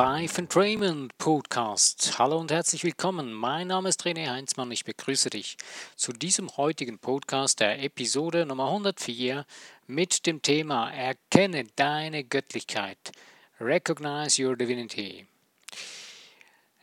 Life 0.00 0.40
Entrainment 0.40 1.18
Podcast. 1.18 2.20
Hallo 2.20 2.38
und 2.38 2.52
herzlich 2.52 2.84
willkommen. 2.84 3.32
Mein 3.32 3.66
Name 3.66 3.88
ist 3.88 4.04
René 4.06 4.30
Heinzmann. 4.30 4.70
Ich 4.70 4.84
begrüße 4.84 5.28
dich 5.28 5.56
zu 5.96 6.12
diesem 6.12 6.56
heutigen 6.56 7.00
Podcast 7.00 7.58
der 7.58 7.82
Episode 7.82 8.46
Nummer 8.46 8.66
104 8.68 9.44
mit 9.88 10.24
dem 10.24 10.40
Thema 10.40 10.88
Erkenne 10.92 11.64
deine 11.74 12.22
Göttlichkeit. 12.22 13.10
Recognize 13.58 14.40
your 14.40 14.54
divinity. 14.54 15.26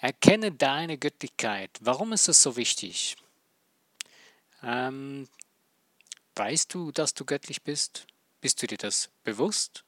Erkenne 0.02 0.52
deine 0.52 0.98
Göttlichkeit. 0.98 1.72
Warum 1.80 2.12
ist 2.12 2.28
das 2.28 2.44
so 2.44 2.58
wichtig? 2.58 3.16
Ähm, 4.62 5.30
weißt 6.36 6.74
du, 6.74 6.92
dass 6.92 7.14
du 7.14 7.24
göttlich 7.24 7.62
bist? 7.62 8.08
Bist 8.42 8.62
du 8.62 8.68
dir 8.68 8.78
das 8.78 9.10
bewusst? 9.24 9.85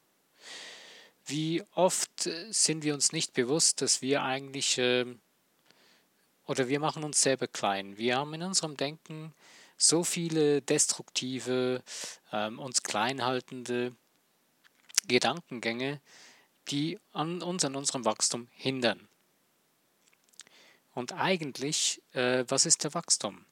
Wie 1.28 1.64
oft 1.76 2.26
äh, 2.26 2.52
sind 2.52 2.84
wir 2.84 2.94
uns 2.94 3.12
nicht 3.12 3.34
bewusst, 3.34 3.82
dass 3.82 4.02
wir 4.02 4.24
eigentlich 4.24 4.78
äh, 4.78 5.06
oder 6.48 6.70
wir 6.70 6.80
machen 6.80 7.04
uns 7.04 7.22
selber 7.22 7.48
klein. 7.48 7.98
Wir 7.98 8.18
haben 8.18 8.34
in 8.34 8.42
unserem 8.42 8.78
Denken 8.78 9.34
so 9.76 10.04
viele 10.04 10.62
destruktive, 10.62 11.84
ähm, 12.32 12.58
uns 12.58 12.82
kleinhaltende 12.82 13.94
Gedankengänge, 15.08 16.02
die 16.70 17.00
an 17.12 17.42
uns, 17.42 17.64
an 17.66 17.76
unserem 17.76 18.06
Wachstum 18.06 18.48
hindern. 18.54 19.08
Und 20.94 21.14
eigentlich, 21.14 22.02
äh, 22.14 22.46
was 22.48 22.66
ist 22.66 22.84
der 22.86 22.94
Wachstum? 22.94 23.46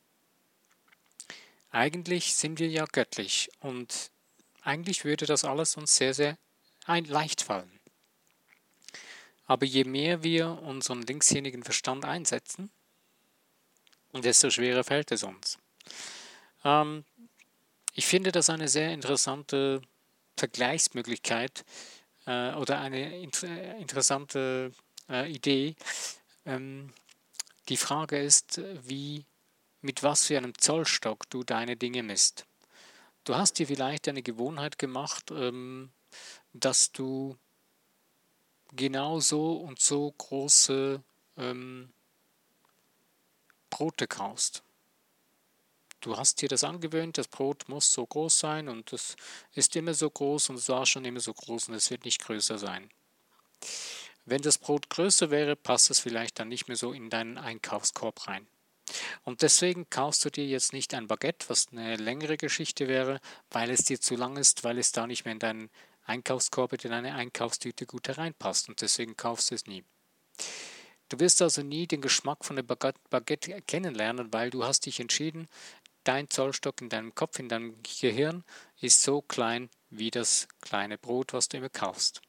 Eigentlich 1.69 2.33
sind 2.33 2.59
wir 2.59 2.69
ja 2.69 2.85
göttlich 2.85 3.49
und 3.59 4.09
eigentlich 4.61 5.03
würde 5.03 5.25
das 5.25 5.43
alles 5.43 5.75
uns 5.75 5.95
sehr, 5.95 6.13
sehr 6.13 6.37
leicht 6.87 7.41
fallen. 7.41 7.79
Aber 9.45 9.65
je 9.65 9.83
mehr 9.83 10.23
wir 10.23 10.61
unseren 10.63 11.01
linkshändigen 11.03 11.63
Verstand 11.63 12.05
einsetzen, 12.05 12.71
desto 14.13 14.49
schwerer 14.49 14.83
fällt 14.83 15.11
es 15.11 15.23
uns. 15.23 15.57
Ähm, 16.63 17.05
ich 17.93 18.05
finde 18.05 18.31
das 18.31 18.49
eine 18.49 18.67
sehr 18.67 18.91
interessante 18.91 19.81
Vergleichsmöglichkeit 20.37 21.63
äh, 22.25 22.53
oder 22.53 22.79
eine 22.79 23.19
inter 23.19 23.75
interessante 23.75 24.71
äh, 25.09 25.31
Idee. 25.31 25.75
Ähm, 26.45 26.93
die 27.69 27.77
Frage 27.77 28.19
ist, 28.19 28.61
wie, 28.83 29.25
mit 29.81 30.03
was 30.03 30.25
für 30.25 30.37
einem 30.37 30.57
Zollstock 30.57 31.29
du 31.29 31.43
deine 31.43 31.75
Dinge 31.75 32.03
misst. 32.03 32.45
Du 33.23 33.35
hast 33.35 33.57
dir 33.57 33.67
vielleicht 33.67 34.07
eine 34.07 34.21
Gewohnheit 34.21 34.77
gemacht, 34.77 35.31
ähm, 35.31 35.91
dass 36.59 36.91
du 36.91 37.37
genau 38.73 39.19
so 39.19 39.57
und 39.57 39.79
so 39.79 40.11
große 40.11 41.03
ähm, 41.37 41.93
Brote 43.69 44.07
kaufst. 44.07 44.63
Du 45.99 46.17
hast 46.17 46.41
dir 46.41 46.49
das 46.49 46.63
angewöhnt, 46.63 47.17
das 47.17 47.27
Brot 47.27 47.67
muss 47.67 47.91
so 47.91 48.05
groß 48.05 48.37
sein 48.37 48.69
und 48.69 48.93
es 48.93 49.15
ist 49.53 49.75
immer 49.75 49.93
so 49.93 50.09
groß 50.09 50.49
und 50.49 50.57
es 50.57 50.69
war 50.69 50.85
schon 50.85 51.03
immer 51.03 51.19
so 51.19 51.33
groß 51.33 51.69
und 51.69 51.73
es 51.73 51.89
wird 51.89 52.05
nicht 52.05 52.21
größer 52.23 52.57
sein. 52.57 52.89
Wenn 54.25 54.41
das 54.41 54.57
Brot 54.57 54.89
größer 54.89 55.31
wäre, 55.31 55.55
passt 55.55 55.89
es 55.89 55.99
vielleicht 55.99 56.39
dann 56.39 56.47
nicht 56.47 56.67
mehr 56.67 56.77
so 56.77 56.93
in 56.93 57.09
deinen 57.09 57.37
Einkaufskorb 57.37 58.27
rein. 58.27 58.47
Und 59.23 59.41
deswegen 59.41 59.89
kaufst 59.89 60.23
du 60.25 60.29
dir 60.29 60.45
jetzt 60.45 60.73
nicht 60.73 60.93
ein 60.93 61.07
Baguette, 61.07 61.49
was 61.49 61.67
eine 61.71 61.95
längere 61.95 62.37
Geschichte 62.37 62.87
wäre, 62.87 63.19
weil 63.49 63.71
es 63.71 63.83
dir 63.85 63.99
zu 63.99 64.15
lang 64.15 64.37
ist, 64.37 64.63
weil 64.63 64.77
es 64.77 64.91
da 64.91 65.07
nicht 65.07 65.25
mehr 65.25 65.33
in 65.33 65.39
deinen 65.39 65.69
Einkaufskorb 66.05 66.73
in 66.83 66.91
eine 66.91 67.15
Einkaufstüte 67.15 67.85
gut 67.85 68.07
hereinpasst 68.07 68.69
und 68.69 68.81
deswegen 68.81 69.17
kaufst 69.17 69.51
du 69.51 69.55
es 69.55 69.65
nie. 69.65 69.83
Du 71.09 71.19
wirst 71.19 71.41
also 71.41 71.61
nie 71.61 71.87
den 71.87 72.01
Geschmack 72.01 72.43
von 72.43 72.55
der 72.55 72.63
Baguette 72.63 73.61
kennenlernen, 73.61 74.33
weil 74.33 74.49
du 74.49 74.63
hast 74.63 74.85
dich 74.85 74.99
entschieden, 74.99 75.47
dein 76.03 76.29
Zollstock 76.29 76.81
in 76.81 76.89
deinem 76.89 77.13
Kopf, 77.13 77.39
in 77.39 77.49
deinem 77.49 77.75
Gehirn 77.83 78.43
ist 78.79 79.03
so 79.03 79.21
klein 79.21 79.69
wie 79.89 80.11
das 80.11 80.47
kleine 80.61 80.97
Brot, 80.97 81.33
was 81.33 81.47
du 81.47 81.57
immer 81.57 81.69
kaufst. 81.69 82.21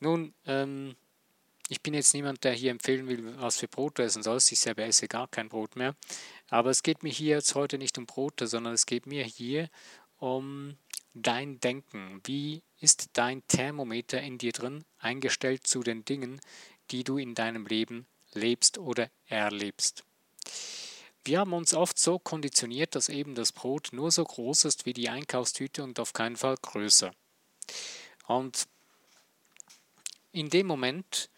Nun, 0.00 0.34
ähm, 0.46 0.96
ich 1.68 1.80
bin 1.80 1.94
jetzt 1.94 2.12
niemand, 2.12 2.44
der 2.44 2.52
hier 2.52 2.70
empfehlen 2.70 3.08
will, 3.08 3.40
was 3.40 3.58
für 3.58 3.68
Brot 3.68 3.98
du 3.98 4.02
essen 4.02 4.22
sollst. 4.22 4.52
Ich 4.52 4.60
selber 4.60 4.84
esse 4.84 5.08
gar 5.08 5.28
kein 5.28 5.48
Brot 5.48 5.76
mehr. 5.76 5.94
Aber 6.50 6.70
es 6.70 6.82
geht 6.82 7.02
mir 7.02 7.10
hier 7.10 7.36
jetzt 7.36 7.54
heute 7.54 7.78
nicht 7.78 7.96
um 7.98 8.06
Brote, 8.06 8.46
sondern 8.46 8.74
es 8.74 8.84
geht 8.84 9.06
mir 9.06 9.24
hier 9.24 9.70
um 10.18 10.76
dein 11.14 11.60
Denken? 11.60 12.20
Wie 12.24 12.62
ist 12.80 13.10
dein 13.14 13.46
Thermometer 13.48 14.20
in 14.20 14.38
dir 14.38 14.52
drin 14.52 14.84
eingestellt 14.98 15.66
zu 15.66 15.82
den 15.82 16.04
Dingen, 16.04 16.40
die 16.90 17.04
du 17.04 17.18
in 17.18 17.34
deinem 17.34 17.66
Leben 17.66 18.06
lebst 18.32 18.78
oder 18.78 19.10
erlebst? 19.26 20.04
Wir 21.24 21.38
haben 21.38 21.52
uns 21.52 21.72
oft 21.72 21.98
so 21.98 22.18
konditioniert, 22.18 22.96
dass 22.96 23.08
eben 23.08 23.34
das 23.34 23.52
Brot 23.52 23.90
nur 23.92 24.10
so 24.10 24.24
groß 24.24 24.64
ist 24.64 24.86
wie 24.86 24.92
die 24.92 25.08
Einkaufstüte 25.08 25.84
und 25.84 26.00
auf 26.00 26.12
keinen 26.12 26.36
Fall 26.36 26.56
größer. 26.60 27.12
Und 28.26 28.66
in 30.32 30.50
dem 30.50 30.66
Moment 30.66 31.30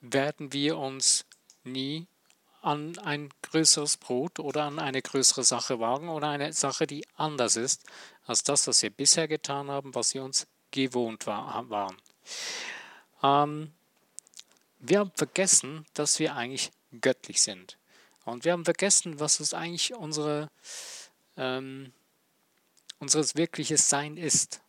werden 0.00 0.52
wir 0.52 0.76
uns 0.76 1.24
nie 1.62 2.06
an 2.64 2.98
ein 2.98 3.28
größeres 3.42 3.98
Brot 3.98 4.38
oder 4.40 4.64
an 4.64 4.78
eine 4.78 5.02
größere 5.02 5.44
Sache 5.44 5.80
wagen 5.80 6.08
oder 6.08 6.28
eine 6.28 6.52
Sache, 6.52 6.86
die 6.86 7.06
anders 7.14 7.56
ist 7.56 7.84
als 8.26 8.42
das, 8.42 8.66
was 8.66 8.82
wir 8.82 8.90
bisher 8.90 9.28
getan 9.28 9.70
haben, 9.70 9.94
was 9.94 10.14
wir 10.14 10.24
uns 10.24 10.46
gewohnt 10.70 11.26
war, 11.26 11.68
waren. 11.70 11.96
Ähm, 13.22 13.72
wir 14.78 15.00
haben 15.00 15.12
vergessen, 15.14 15.86
dass 15.94 16.18
wir 16.18 16.34
eigentlich 16.34 16.70
göttlich 17.00 17.42
sind. 17.42 17.78
Und 18.24 18.44
wir 18.44 18.52
haben 18.52 18.64
vergessen, 18.64 19.20
was 19.20 19.40
es 19.40 19.54
eigentlich 19.54 19.94
unsere, 19.94 20.50
ähm, 21.36 21.92
unseres 22.98 23.34
wirkliches 23.34 23.88
Sein 23.88 24.16
ist. 24.16 24.62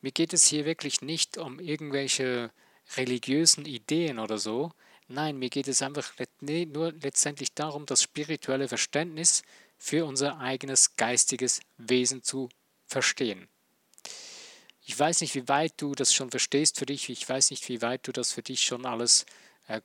Mir 0.00 0.12
geht 0.12 0.32
es 0.32 0.46
hier 0.46 0.64
wirklich 0.64 1.00
nicht 1.00 1.38
um 1.38 1.60
irgendwelche 1.60 2.50
religiösen 2.96 3.64
Ideen 3.64 4.18
oder 4.18 4.36
so, 4.36 4.72
Nein, 5.08 5.36
mir 5.36 5.50
geht 5.50 5.68
es 5.68 5.82
einfach 5.82 6.12
nur 6.40 6.92
letztendlich 6.92 7.52
darum, 7.54 7.86
das 7.86 8.02
spirituelle 8.02 8.68
Verständnis 8.68 9.42
für 9.76 10.06
unser 10.06 10.38
eigenes 10.38 10.96
geistiges 10.96 11.60
Wesen 11.76 12.22
zu 12.22 12.48
verstehen. 12.86 13.48
Ich 14.84 14.98
weiß 14.98 15.20
nicht, 15.20 15.34
wie 15.34 15.48
weit 15.48 15.74
du 15.76 15.94
das 15.94 16.12
schon 16.12 16.30
verstehst 16.30 16.78
für 16.78 16.86
dich. 16.86 17.08
Ich 17.08 17.28
weiß 17.28 17.50
nicht, 17.50 17.68
wie 17.68 17.82
weit 17.82 18.06
du 18.06 18.12
das 18.12 18.32
für 18.32 18.42
dich 18.42 18.62
schon 18.62 18.84
alles 18.84 19.26
äh, 19.68 19.80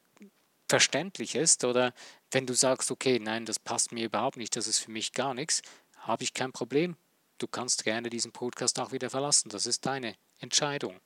verständlich 0.68 1.36
ist. 1.36 1.64
Oder 1.64 1.94
wenn 2.32 2.46
du 2.46 2.54
sagst, 2.54 2.92
okay, 2.92 3.20
nein, 3.20 3.46
das 3.46 3.60
passt 3.60 3.92
mir 3.92 4.06
überhaupt 4.06 4.38
nicht, 4.38 4.56
das 4.56 4.68
ist 4.68 4.80
für 4.80 4.92
mich 4.92 5.14
gar 5.14 5.34
nichts, 5.34 5.62
habe 5.98 6.24
ich 6.24 6.34
kein 6.34 6.52
Problem. 6.52 6.96
Du 7.38 7.48
kannst 7.48 7.84
gerne 7.84 8.10
diesen 8.10 8.32
Podcast 8.32 8.80
auch 8.80 8.92
wieder 8.92 9.10
verlassen. 9.10 9.50
Das 9.50 9.68
ist 9.68 9.86
deine 9.86 10.16
Entscheidung. 10.40 11.00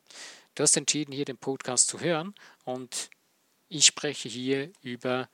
Du 0.55 0.63
hast 0.63 0.77
entschieden, 0.77 1.11
hier 1.11 1.25
den 1.25 1.37
Podcast 1.37 1.87
zu 1.87 1.99
hören 1.99 2.33
und 2.63 3.09
ich 3.71 3.85
spreche 3.85 4.27
hier 4.27 4.69
über 4.81 5.29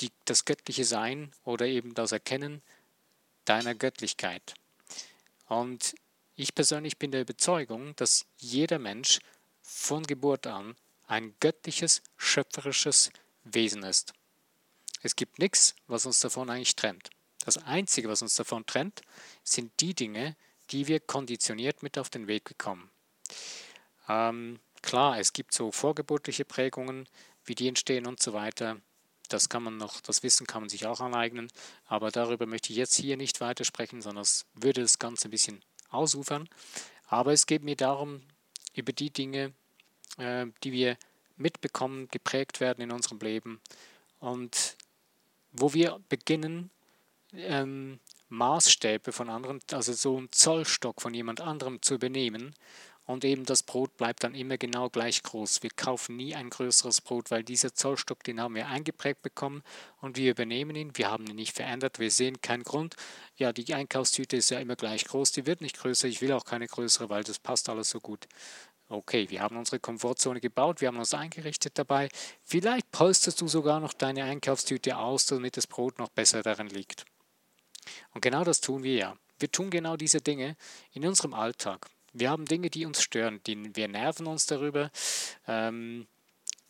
die, 0.00 0.10
das 0.24 0.44
göttliche 0.44 0.84
Sein 0.84 1.30
oder 1.44 1.66
eben 1.66 1.94
das 1.94 2.10
Erkennen 2.10 2.60
deiner 3.44 3.76
Göttlichkeit. 3.76 4.54
Und 5.46 5.94
ich 6.34 6.54
persönlich 6.56 6.98
bin 6.98 7.12
der 7.12 7.20
Überzeugung, 7.20 7.94
dass 7.94 8.26
jeder 8.38 8.80
Mensch 8.80 9.20
von 9.62 10.02
Geburt 10.02 10.48
an 10.48 10.74
ein 11.06 11.34
göttliches, 11.38 12.02
schöpferisches 12.16 13.10
Wesen 13.44 13.84
ist. 13.84 14.12
Es 15.02 15.14
gibt 15.14 15.38
nichts, 15.38 15.76
was 15.86 16.06
uns 16.06 16.18
davon 16.18 16.50
eigentlich 16.50 16.74
trennt. 16.74 17.10
Das 17.44 17.58
Einzige, 17.58 18.08
was 18.08 18.22
uns 18.22 18.34
davon 18.34 18.66
trennt, 18.66 19.02
sind 19.44 19.72
die 19.80 19.94
Dinge, 19.94 20.36
die 20.70 20.88
wir 20.88 20.98
konditioniert 20.98 21.84
mit 21.84 21.96
auf 21.96 22.10
den 22.10 22.26
Weg 22.26 22.44
bekommen. 22.44 22.90
Ähm, 24.08 24.58
Klar, 24.82 25.18
es 25.18 25.32
gibt 25.32 25.52
so 25.52 25.72
vorgeburtliche 25.72 26.44
Prägungen, 26.44 27.06
wie 27.50 27.56
die 27.56 27.66
entstehen 27.66 28.06
und 28.06 28.22
so 28.22 28.32
weiter. 28.32 28.80
Das 29.28 29.48
kann 29.48 29.64
man 29.64 29.76
noch, 29.76 30.00
das 30.00 30.22
Wissen 30.22 30.46
kann 30.46 30.62
man 30.62 30.68
sich 30.68 30.86
auch 30.86 31.00
aneignen, 31.00 31.50
aber 31.84 32.12
darüber 32.12 32.46
möchte 32.46 32.70
ich 32.70 32.76
jetzt 32.76 32.94
hier 32.94 33.16
nicht 33.16 33.40
weitersprechen, 33.40 34.00
sondern 34.00 34.22
es 34.22 34.46
würde 34.54 34.82
das 34.82 35.00
Ganze 35.00 35.26
ein 35.28 35.32
bisschen 35.32 35.60
ausufern. 35.90 36.48
Aber 37.08 37.32
es 37.32 37.46
geht 37.46 37.64
mir 37.64 37.74
darum, 37.74 38.22
über 38.74 38.92
die 38.92 39.10
Dinge, 39.10 39.52
äh, 40.16 40.46
die 40.62 40.70
wir 40.70 40.96
mitbekommen, 41.36 42.06
geprägt 42.08 42.60
werden 42.60 42.82
in 42.82 42.92
unserem 42.92 43.18
Leben 43.18 43.60
und 44.20 44.76
wo 45.50 45.74
wir 45.74 46.00
beginnen, 46.08 46.70
ähm, 47.32 47.98
Maßstäbe 48.28 49.10
von 49.10 49.28
anderen, 49.28 49.58
also 49.72 49.92
so 49.92 50.16
einen 50.16 50.30
Zollstock 50.30 51.02
von 51.02 51.14
jemand 51.14 51.40
anderem 51.40 51.82
zu 51.82 51.94
übernehmen 51.94 52.54
und 53.10 53.24
eben 53.24 53.44
das 53.44 53.62
Brot 53.62 53.96
bleibt 53.96 54.22
dann 54.22 54.34
immer 54.34 54.56
genau 54.56 54.88
gleich 54.88 55.22
groß. 55.22 55.62
Wir 55.62 55.70
kaufen 55.70 56.16
nie 56.16 56.34
ein 56.34 56.48
größeres 56.48 57.00
Brot, 57.00 57.30
weil 57.30 57.42
dieser 57.42 57.74
Zollstock, 57.74 58.22
den 58.22 58.40
haben 58.40 58.54
wir 58.54 58.68
eingeprägt 58.68 59.22
bekommen 59.22 59.62
und 60.00 60.16
wir 60.16 60.30
übernehmen 60.30 60.76
ihn. 60.76 60.96
Wir 60.96 61.10
haben 61.10 61.26
ihn 61.26 61.36
nicht 61.36 61.56
verändert. 61.56 61.98
Wir 61.98 62.10
sehen 62.10 62.40
keinen 62.40 62.62
Grund. 62.62 62.94
Ja, 63.36 63.52
die 63.52 63.74
Einkaufstüte 63.74 64.36
ist 64.36 64.50
ja 64.50 64.60
immer 64.60 64.76
gleich 64.76 65.04
groß. 65.04 65.32
Die 65.32 65.46
wird 65.46 65.60
nicht 65.60 65.78
größer. 65.78 66.06
Ich 66.06 66.20
will 66.20 66.32
auch 66.32 66.44
keine 66.44 66.68
größere, 66.68 67.10
weil 67.10 67.24
das 67.24 67.38
passt 67.38 67.68
alles 67.68 67.90
so 67.90 68.00
gut. 68.00 68.28
Okay, 68.88 69.28
wir 69.30 69.40
haben 69.40 69.56
unsere 69.56 69.78
Komfortzone 69.78 70.40
gebaut, 70.40 70.80
wir 70.80 70.88
haben 70.88 70.98
uns 70.98 71.14
eingerichtet 71.14 71.78
dabei. 71.78 72.08
Vielleicht 72.42 72.90
polsterst 72.90 73.40
du 73.40 73.46
sogar 73.46 73.78
noch 73.78 73.92
deine 73.92 74.24
Einkaufstüte 74.24 74.96
aus, 74.96 75.26
damit 75.26 75.56
das 75.56 75.68
Brot 75.68 75.98
noch 75.98 76.08
besser 76.08 76.42
darin 76.42 76.68
liegt. 76.68 77.04
Und 78.14 78.20
genau 78.20 78.42
das 78.42 78.60
tun 78.60 78.82
wir 78.82 78.94
ja. 78.94 79.16
Wir 79.38 79.50
tun 79.50 79.70
genau 79.70 79.96
diese 79.96 80.20
Dinge 80.20 80.56
in 80.92 81.06
unserem 81.06 81.34
Alltag. 81.34 81.88
Wir 82.12 82.30
haben 82.30 82.44
Dinge, 82.44 82.70
die 82.70 82.86
uns 82.86 83.02
stören, 83.02 83.40
die, 83.46 83.74
wir 83.76 83.88
nerven 83.88 84.26
uns 84.26 84.46
darüber. 84.46 84.90
Ähm, 85.46 86.06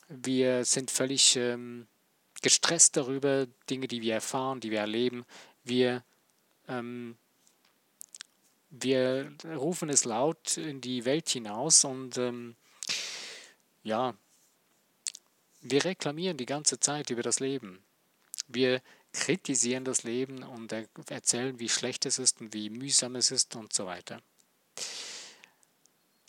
wir 0.08 0.64
sind 0.64 0.90
völlig 0.90 1.36
ähm, 1.36 1.86
gestresst 2.42 2.96
darüber, 2.96 3.46
Dinge, 3.68 3.88
die 3.88 4.02
wir 4.02 4.14
erfahren, 4.14 4.60
die 4.60 4.70
wir 4.70 4.80
erleben. 4.80 5.24
Wir 5.64 6.04
ähm, 6.68 7.16
wir 8.70 9.32
rufen 9.44 9.90
es 9.90 10.04
laut 10.04 10.56
in 10.56 10.80
die 10.80 11.04
Welt 11.04 11.28
hinaus 11.28 11.84
und 11.84 12.16
ähm, 12.18 12.54
ja, 13.82 14.14
wir 15.60 15.84
reklamieren 15.84 16.36
die 16.36 16.46
ganze 16.46 16.78
Zeit 16.78 17.10
über 17.10 17.22
das 17.22 17.40
Leben. 17.40 17.82
Wir 18.46 18.80
kritisieren 19.12 19.84
das 19.84 20.04
Leben 20.04 20.44
und 20.44 20.72
erzählen, 21.10 21.58
wie 21.58 21.68
schlecht 21.68 22.06
es 22.06 22.18
ist 22.20 22.40
und 22.40 22.54
wie 22.54 22.70
mühsam 22.70 23.16
es 23.16 23.32
ist 23.32 23.56
und 23.56 23.72
so 23.72 23.86
weiter. 23.86 24.22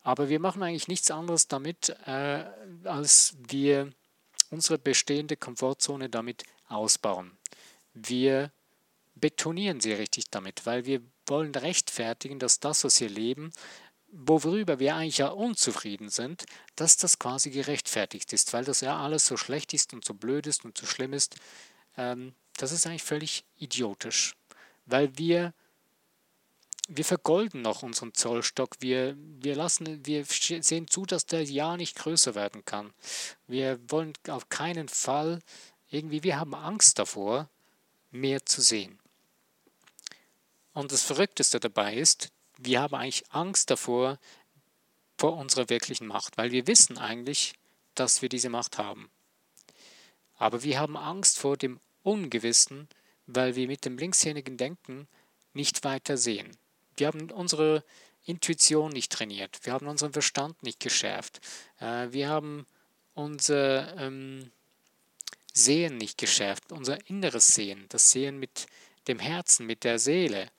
Aber 0.04 0.30
wir 0.30 0.40
machen 0.40 0.64
eigentlich 0.64 0.88
nichts 0.88 1.12
anderes 1.12 1.48
damit, 1.48 1.90
äh, 2.06 2.46
als 2.84 3.36
wir 3.48 3.92
unsere 4.50 4.78
bestehende 4.78 5.38
Komfortzone 5.38 6.10
damit 6.10 6.44
ausbauen. 6.68 7.38
Wir 7.94 8.52
betonieren 9.16 9.80
sie 9.80 9.94
richtig 9.94 10.30
damit, 10.30 10.66
weil 10.66 10.86
wir 10.86 11.02
wollen 11.28 11.54
rechtfertigen, 11.54 12.40
dass 12.40 12.60
das, 12.60 12.84
was 12.84 13.00
wir 13.00 13.10
leben, 13.10 13.52
worüber 14.12 14.80
wir 14.80 14.96
eigentlich 14.96 15.20
ja 15.20 15.28
unzufrieden 15.28 16.10
sind, 16.10 16.46
dass 16.76 16.98
das 16.98 17.20
quasi 17.20 17.50
gerechtfertigt 17.50 18.34
ist, 18.34 18.52
weil 18.54 18.66
das 18.66 18.82
ja 18.82 18.98
alles 18.98 19.26
so 19.26 19.38
schlecht 19.38 19.74
ist 19.74 19.94
und 19.94 20.04
so 20.04 20.14
blöd 20.14 20.48
ist 20.48 20.66
und 20.66 20.78
so 20.78 20.86
schlimm 20.86 21.14
ist. 21.14 21.36
Ähm, 21.96 22.34
das 22.58 22.72
ist 22.72 22.86
eigentlich 22.86 23.04
völlig 23.04 23.46
idiotisch, 23.58 24.36
weil 24.86 25.18
wir 25.18 25.54
wir 26.94 27.06
vergolden 27.06 27.62
noch 27.62 27.84
unseren 27.84 28.14
Zollstock. 28.14 28.76
Wir, 28.80 29.16
wir, 29.18 29.56
lassen, 29.56 30.06
wir 30.06 30.26
sehen 30.26 30.88
zu, 30.88 31.06
dass 31.06 31.26
der 31.26 31.44
ja 31.44 31.78
nicht 31.78 31.96
größer 31.96 32.36
werden 32.36 32.66
kann. 32.66 32.94
Wir 33.48 33.80
wollen 33.90 34.14
auf 34.28 34.50
keinen 34.50 34.90
Fall 34.90 35.40
irgendwie, 35.90 36.24
wir 36.24 36.40
haben 36.40 36.54
Angst 36.54 37.00
davor, 37.00 37.50
mehr 38.12 38.46
zu 38.46 38.62
sehen. 38.62 39.00
Und 40.74 40.92
das 40.92 41.04
Verrückteste 41.04 41.60
dabei 41.60 41.96
ist, 41.96 42.30
wir 42.58 42.82
haben 42.82 42.96
eigentlich 42.96 43.24
Angst 43.32 43.70
davor, 43.70 44.20
vor 45.18 45.38
unserer 45.38 45.70
wirklichen 45.70 46.08
Macht, 46.08 46.38
weil 46.38 46.52
wir 46.52 46.66
wissen 46.68 46.98
eigentlich, 46.98 47.54
dass 47.96 48.22
wir 48.22 48.30
diese 48.30 48.50
Macht 48.50 48.78
haben. 48.78 49.12
Aber 50.36 50.64
wir 50.64 50.80
haben 50.80 50.98
Angst 50.98 51.38
vor 51.38 51.58
dem 51.58 51.80
Ungewissen, 52.04 52.90
weil 53.28 53.56
wir 53.56 53.68
mit 53.68 53.86
dem 53.86 53.98
linkshändigen 53.98 54.58
Denken 54.58 55.08
nicht 55.54 55.84
weiter 55.84 56.18
sehen. 56.18 56.58
Wir 57.02 57.08
haben 57.08 57.32
unsere 57.32 57.84
Intuition 58.26 58.92
nicht 58.92 59.12
trainiert, 59.12 59.62
wir 59.64 59.74
haben 59.74 59.88
unseren 59.88 60.14
Verstand 60.14 60.62
nicht 60.62 60.80
geschärft, 60.80 61.42
äh, 61.80 62.10
wir 62.12 62.30
haben 62.30 62.68
unser 63.16 63.98
ähm, 63.98 64.52
Sehen 65.52 65.98
nicht 65.98 66.20
geschärft, 66.20 66.72
unser 66.72 67.00
inneres 67.10 67.48
Sehen, 67.56 67.88
das 67.90 68.12
Sehen 68.12 68.38
mit 68.38 68.68
dem 69.08 69.18
Herzen, 69.18 69.66
mit 69.66 69.84
der 69.84 69.98
Seele. 69.98 70.52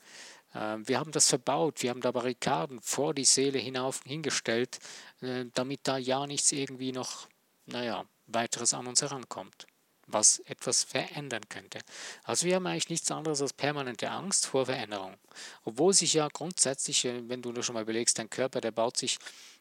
Ähm, 0.53 0.89
wir 0.89 0.99
haben 0.99 1.13
das 1.13 1.29
verbaut, 1.29 1.81
wir 1.81 1.91
haben 1.91 2.01
da 2.01 2.11
Barrikaden 2.11 2.81
vor 2.81 3.15
die 3.15 3.25
Seele 3.25 3.61
hinauf 3.61 4.03
hingestellt, 4.05 4.81
äh, 5.21 5.45
damit 5.55 5.83
da 5.85 5.97
ja 5.97 6.27
nichts 6.27 6.51
irgendwie 6.51 6.91
noch, 6.91 7.29
naja, 7.67 8.05
weiteres 8.27 8.75
an 8.75 8.89
uns 8.89 9.01
herankommt, 9.01 9.69
was 10.13 10.41
etwas 10.41 10.85
verändern 10.85 11.49
könnte. 11.49 11.81
Also 12.25 12.47
wir 12.47 12.57
haben 12.57 12.67
eigentlich 12.67 12.91
nichts 12.91 13.11
anderes 13.11 13.43
als 13.43 13.53
permanente 13.53 14.11
Angst 14.11 14.47
vor 14.47 14.67
Veränderung. 14.67 15.17
Obwohl 15.65 15.93
sich 15.95 16.15
ja 16.15 16.29
grundsätzlich, 16.29 17.05
äh, 17.05 17.29
wenn 17.29 17.43
du 17.43 17.63
schon 17.63 17.75
mal 17.75 17.83
überlegst, 17.83 18.19
dein 18.19 18.31
Körper, 18.31 18.61
der 18.61 18.73
baut 18.73 18.97
sich, 18.97 19.19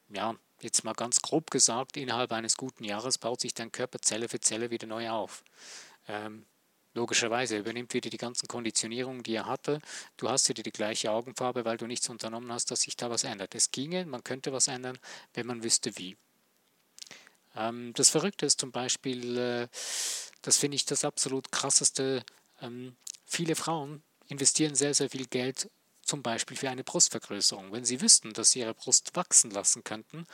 ja, 0.09 0.35
jetzt 0.61 0.83
mal 0.83 0.93
ganz 0.93 1.21
grob 1.21 1.49
gesagt, 1.51 1.97
innerhalb 1.97 2.31
eines 2.31 2.57
guten 2.57 2.83
Jahres 2.83 3.17
baut 3.17 3.41
sich 3.41 3.53
dein 3.53 3.71
Körper 3.71 3.99
Zelle 3.99 4.29
für 4.29 4.39
Zelle 4.39 4.69
wieder 4.69 4.87
neu 4.87 5.09
auf. 5.09 5.43
Ähm, 6.07 6.45
Logischerweise 6.93 7.57
übernimmt 7.57 7.93
wieder 7.93 8.09
die 8.09 8.17
ganzen 8.17 8.47
Konditionierungen, 8.49 9.23
die 9.23 9.35
er 9.35 9.45
hatte. 9.45 9.79
Du 10.17 10.29
hast 10.29 10.49
wieder 10.49 10.61
die 10.61 10.71
gleiche 10.71 11.11
Augenfarbe, 11.11 11.63
weil 11.63 11.77
du 11.77 11.87
nichts 11.87 12.09
unternommen 12.09 12.51
hast, 12.51 12.69
dass 12.69 12.81
sich 12.81 12.97
da 12.97 13.09
was 13.09 13.23
ändert. 13.23 13.55
Es 13.55 13.71
ginge, 13.71 14.05
man 14.05 14.23
könnte 14.23 14.51
was 14.51 14.67
ändern, 14.67 14.97
wenn 15.33 15.47
man 15.47 15.63
wüsste 15.63 15.97
wie. 15.97 16.17
Ähm, 17.55 17.93
das 17.95 18.09
Verrückte 18.09 18.45
ist 18.45 18.59
zum 18.59 18.73
Beispiel, 18.73 19.37
äh, 19.37 19.67
das 20.41 20.57
finde 20.57 20.75
ich 20.75 20.85
das 20.85 21.05
absolut 21.05 21.51
krasseste, 21.51 22.23
ähm, 22.61 22.95
viele 23.25 23.55
Frauen 23.55 24.03
investieren 24.27 24.75
sehr, 24.75 24.93
sehr 24.93 25.09
viel 25.09 25.27
Geld 25.27 25.69
zum 26.01 26.23
Beispiel 26.23 26.57
für 26.57 26.69
eine 26.69 26.83
Brustvergrößerung. 26.83 27.71
Wenn 27.71 27.85
sie 27.85 28.01
wüssten, 28.01 28.33
dass 28.33 28.51
sie 28.51 28.59
ihre 28.59 28.73
Brust 28.73 29.15
wachsen 29.15 29.51
lassen 29.51 29.83
könnten, 29.83 30.25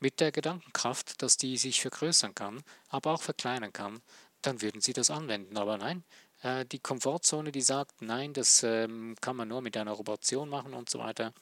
mit 0.00 0.20
der 0.20 0.32
Gedankenkraft, 0.32 1.22
dass 1.22 1.36
die 1.36 1.56
sich 1.56 1.80
vergrößern 1.80 2.34
kann, 2.34 2.62
aber 2.88 3.12
auch 3.12 3.22
verkleinern 3.22 3.72
kann, 3.72 4.02
dann 4.42 4.60
würden 4.60 4.80
sie 4.80 4.92
das 4.92 5.10
anwenden. 5.10 5.56
Aber 5.56 5.78
nein, 5.78 6.04
äh, 6.42 6.66
die 6.66 6.78
Komfortzone, 6.78 7.52
die 7.52 7.62
sagt, 7.62 8.02
nein, 8.02 8.32
das 8.32 8.62
ähm, 8.62 9.16
kann 9.20 9.36
man 9.36 9.48
nur 9.48 9.62
mit 9.62 9.76
einer 9.76 9.92
Rotation 9.92 10.48
machen 10.48 10.74
und 10.74 10.90
so 10.90 10.98
weiter. 10.98 11.32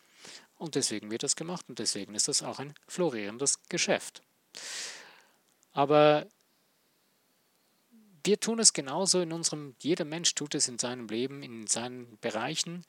Und 0.57 0.77
deswegen 0.77 1.11
wird 1.11 1.25
das 1.25 1.35
gemacht 1.35 1.67
und 1.69 1.79
deswegen 1.81 2.15
ist 2.15 2.29
das 2.29 2.43
auch 2.43 2.61
ein 2.61 2.75
florierendes 2.87 3.59
Geschäft. 3.69 4.23
Aber 5.73 6.27
wir 8.25 8.41
tun 8.41 8.59
es 8.59 8.73
genauso 8.73 9.21
in 9.21 9.33
unserem, 9.33 9.75
jeder 9.81 10.05
Mensch 10.05 10.35
tut 10.35 10.55
es 10.55 10.69
in 10.69 10.79
seinem 10.79 11.09
Leben, 11.09 11.43
in 11.43 11.67
seinen 11.67 12.19
Bereichen. 12.21 12.85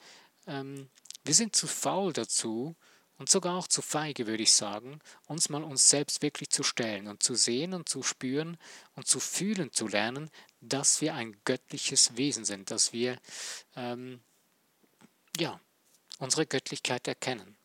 Ähm, 0.47 0.89
wir 1.23 1.33
sind 1.33 1.55
zu 1.55 1.67
faul 1.67 2.13
dazu, 2.13 2.75
und 3.17 3.29
sogar 3.29 3.57
auch 3.57 3.67
zu 3.67 3.81
feige, 3.81 4.27
würde 4.27 4.43
ich 4.43 4.53
sagen, 4.53 4.99
uns 5.27 5.49
mal 5.49 5.63
uns 5.63 5.89
selbst 5.89 6.21
wirklich 6.21 6.49
zu 6.49 6.63
stellen 6.63 7.07
und 7.07 7.23
zu 7.23 7.35
sehen 7.35 7.73
und 7.73 7.87
zu 7.87 8.03
spüren 8.03 8.57
und 8.95 9.07
zu 9.07 9.19
fühlen 9.19 9.71
zu 9.71 9.87
lernen, 9.87 10.29
dass 10.61 11.01
wir 11.01 11.13
ein 11.13 11.37
göttliches 11.45 12.17
Wesen 12.17 12.43
sind, 12.45 12.71
dass 12.71 12.91
wir 12.91 13.17
ähm, 13.75 14.21
ja 15.37 15.59
unsere 16.19 16.45
Göttlichkeit 16.45 17.07
erkennen. 17.07 17.55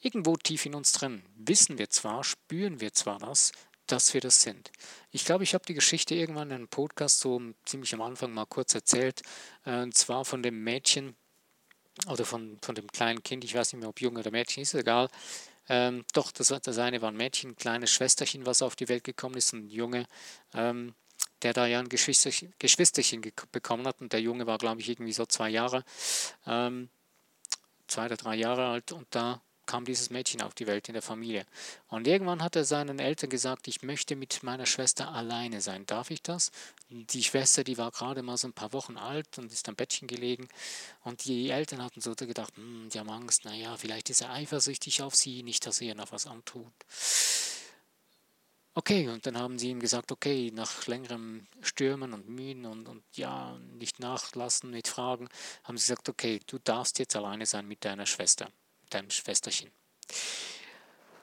Irgendwo 0.00 0.36
tief 0.36 0.66
in 0.66 0.74
uns 0.74 0.92
drin 0.92 1.22
wissen 1.34 1.78
wir 1.78 1.90
zwar, 1.90 2.24
spüren 2.24 2.80
wir 2.80 2.92
zwar 2.92 3.18
das, 3.18 3.52
dass 3.92 4.14
wir 4.14 4.20
das 4.22 4.40
sind. 4.40 4.72
Ich 5.10 5.24
glaube, 5.24 5.44
ich 5.44 5.54
habe 5.54 5.64
die 5.66 5.74
Geschichte 5.74 6.14
irgendwann 6.14 6.48
in 6.48 6.56
einem 6.56 6.68
Podcast 6.68 7.20
so 7.20 7.40
ziemlich 7.66 7.92
am 7.92 8.00
Anfang 8.00 8.32
mal 8.32 8.46
kurz 8.46 8.74
erzählt, 8.74 9.22
äh, 9.66 9.82
und 9.82 9.94
zwar 9.94 10.24
von 10.24 10.42
dem 10.42 10.64
Mädchen, 10.64 11.14
oder 12.06 12.24
von, 12.24 12.58
von 12.62 12.74
dem 12.74 12.86
kleinen 12.90 13.22
Kind, 13.22 13.44
ich 13.44 13.54
weiß 13.54 13.72
nicht 13.72 13.80
mehr, 13.80 13.88
ob 13.90 14.00
Junge 14.00 14.20
oder 14.20 14.30
Mädchen, 14.30 14.62
ist 14.62 14.74
egal. 14.74 15.08
Ähm, 15.68 16.04
doch, 16.14 16.32
das, 16.32 16.48
das 16.48 16.78
eine 16.78 17.02
war 17.02 17.10
ein 17.10 17.16
Mädchen, 17.16 17.50
ein 17.50 17.56
kleines 17.56 17.90
Schwesterchen, 17.90 18.46
was 18.46 18.62
auf 18.62 18.76
die 18.76 18.88
Welt 18.88 19.04
gekommen 19.04 19.36
ist, 19.36 19.52
ein 19.52 19.68
Junge, 19.68 20.06
ähm, 20.54 20.94
der 21.42 21.52
da 21.52 21.66
ja 21.66 21.78
ein 21.78 21.88
Geschwisterchen, 21.88 22.54
Geschwisterchen 22.58 23.22
bekommen 23.52 23.86
hat. 23.86 24.00
Und 24.00 24.12
der 24.12 24.20
Junge 24.20 24.46
war, 24.46 24.58
glaube 24.58 24.80
ich, 24.80 24.88
irgendwie 24.88 25.12
so 25.12 25.26
zwei 25.26 25.50
Jahre, 25.50 25.84
ähm, 26.46 26.88
zwei 27.86 28.06
oder 28.06 28.16
drei 28.16 28.36
Jahre 28.36 28.68
alt. 28.68 28.92
Und 28.92 29.06
da 29.10 29.42
kam 29.72 29.86
dieses 29.86 30.10
Mädchen 30.10 30.42
auf 30.42 30.52
die 30.52 30.66
Welt 30.66 30.90
in 30.90 30.92
der 30.92 31.00
Familie. 31.00 31.46
Und 31.88 32.06
irgendwann 32.06 32.42
hat 32.42 32.56
er 32.56 32.66
seinen 32.66 32.98
Eltern 32.98 33.30
gesagt, 33.30 33.68
ich 33.68 33.80
möchte 33.80 34.16
mit 34.16 34.42
meiner 34.42 34.66
Schwester 34.66 35.10
alleine 35.10 35.62
sein. 35.62 35.86
Darf 35.86 36.10
ich 36.10 36.22
das? 36.22 36.50
Die 36.90 37.24
Schwester, 37.24 37.64
die 37.64 37.78
war 37.78 37.90
gerade 37.90 38.22
mal 38.22 38.36
so 38.36 38.48
ein 38.48 38.52
paar 38.52 38.74
Wochen 38.74 38.98
alt 38.98 39.38
und 39.38 39.50
ist 39.50 39.66
am 39.70 39.74
Bettchen 39.74 40.08
gelegen. 40.08 40.46
Und 41.04 41.24
die 41.24 41.48
Eltern 41.48 41.82
hatten 41.82 42.02
so 42.02 42.14
gedacht, 42.14 42.54
hm, 42.58 42.90
die 42.90 42.98
haben 42.98 43.08
Angst, 43.08 43.46
naja, 43.46 43.74
vielleicht 43.78 44.10
ist 44.10 44.20
er 44.20 44.30
eifersüchtig 44.34 45.00
auf 45.00 45.14
sie, 45.14 45.42
nicht, 45.42 45.64
dass 45.64 45.80
er 45.80 45.86
ihr 45.86 45.94
noch 45.94 46.12
was 46.12 46.26
antut. 46.26 46.74
Okay, 48.74 49.08
und 49.08 49.24
dann 49.24 49.38
haben 49.38 49.58
sie 49.58 49.70
ihm 49.70 49.80
gesagt, 49.80 50.12
okay, 50.12 50.50
nach 50.52 50.86
längerem 50.86 51.46
Stürmen 51.62 52.12
und 52.12 52.28
Mühen 52.28 52.66
und, 52.66 52.90
und 52.90 53.04
ja, 53.14 53.58
nicht 53.78 54.00
nachlassen 54.00 54.70
mit 54.70 54.86
Fragen, 54.86 55.30
haben 55.64 55.78
sie 55.78 55.84
gesagt, 55.84 56.10
okay, 56.10 56.40
du 56.46 56.58
darfst 56.58 56.98
jetzt 56.98 57.16
alleine 57.16 57.46
sein 57.46 57.66
mit 57.66 57.86
deiner 57.86 58.04
Schwester 58.04 58.50
deinem 58.94 59.10
Schwesterchen. 59.10 59.70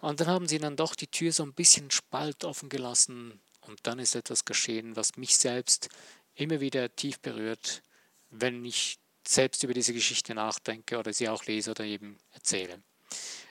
Und 0.02 0.20
dann 0.20 0.28
haben 0.28 0.48
sie 0.48 0.60
dann 0.60 0.76
doch 0.76 0.96
die 0.96 1.08
Tür 1.08 1.32
so 1.32 1.44
ein 1.44 1.54
bisschen 1.54 1.92
spalt 1.92 2.46
offen 2.46 2.70
gelassen 2.70 3.40
und 3.62 3.80
dann 3.84 4.00
ist 4.00 4.16
etwas 4.16 4.46
geschehen, 4.46 4.96
was 4.96 5.18
mich 5.18 5.38
selbst 5.38 5.90
immer 6.36 6.62
wieder 6.62 6.96
tief 6.96 7.20
berührt, 7.20 7.84
wenn 8.30 8.64
ich 8.64 8.98
selbst 9.28 9.64
über 9.64 9.74
diese 9.74 9.94
Geschichte 9.94 10.34
nachdenke 10.34 10.98
oder 10.98 11.14
sie 11.14 11.30
auch 11.30 11.46
lese 11.46 11.72
oder 11.72 11.84
eben 11.84 12.18
erzähle. 12.32 12.82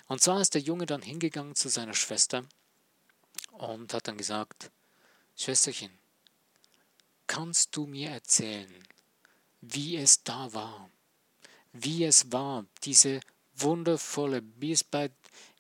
Und 0.07 0.23
zwar 0.23 0.41
ist 0.41 0.55
der 0.55 0.63
Junge 0.63 0.87
dann 0.87 1.03
hingegangen 1.03 1.55
zu 1.55 1.69
seiner 1.69 1.95
Schwester 1.95 2.45
und 3.53 3.93
hat 3.93 4.09
dann 4.09 4.17
gesagt, 4.17 4.71
Schwesterchen, 5.37 5.91
kannst 7.27 7.77
du 7.77 7.87
mir 7.87 8.11
erzählen, 8.11 8.73
wie 9.61 9.97
es 9.97 10.23
da 10.25 10.53
war, 10.53 10.91
wie 11.73 12.05
es 12.05 12.33
war, 12.33 12.65
diese 12.85 13.21
wundervolle, 13.61 14.43
wie 14.57 14.73
es 14.73 14.85
bei 14.85 15.11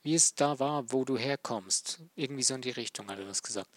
wie 0.02 0.14
es 0.14 0.34
da 0.34 0.58
war, 0.58 0.90
wo 0.90 1.04
du 1.04 1.18
herkommst. 1.18 2.00
Irgendwie 2.14 2.42
so 2.42 2.54
in 2.54 2.62
die 2.62 2.70
Richtung 2.70 3.10
hat 3.10 3.18
er 3.18 3.26
das 3.26 3.42
gesagt. 3.42 3.68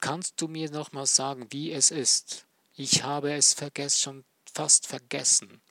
Kannst 0.00 0.40
du 0.40 0.48
mir 0.48 0.70
nochmal 0.70 1.06
sagen, 1.06 1.46
wie 1.50 1.72
es 1.72 1.90
ist? 1.90 2.46
Ich 2.74 3.04
habe 3.04 3.32
es 3.32 3.54
vergessen, 3.54 3.98
schon 3.98 4.24
fast 4.52 4.86
vergessen. 4.86 5.62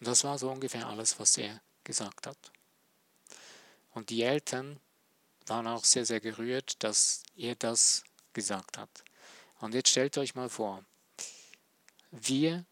Das 0.00 0.24
war 0.24 0.38
so 0.38 0.50
ungefähr 0.50 0.86
alles, 0.86 1.18
was 1.18 1.38
er 1.38 1.62
gesagt 1.84 2.26
hat. 2.26 2.52
Und 3.92 4.10
die 4.10 4.22
Eltern 4.22 4.80
waren 5.46 5.66
auch 5.66 5.84
sehr, 5.84 6.06
sehr 6.06 6.20
gerührt, 6.20 6.82
dass 6.82 7.22
er 7.36 7.54
das 7.54 8.04
gesagt 8.32 8.78
hat. 8.78 9.04
Und 9.60 9.74
jetzt 9.74 9.90
stellt 9.90 10.16
euch 10.18 10.34
mal 10.34 10.48
vor, 10.48 10.84
wir 12.10 12.64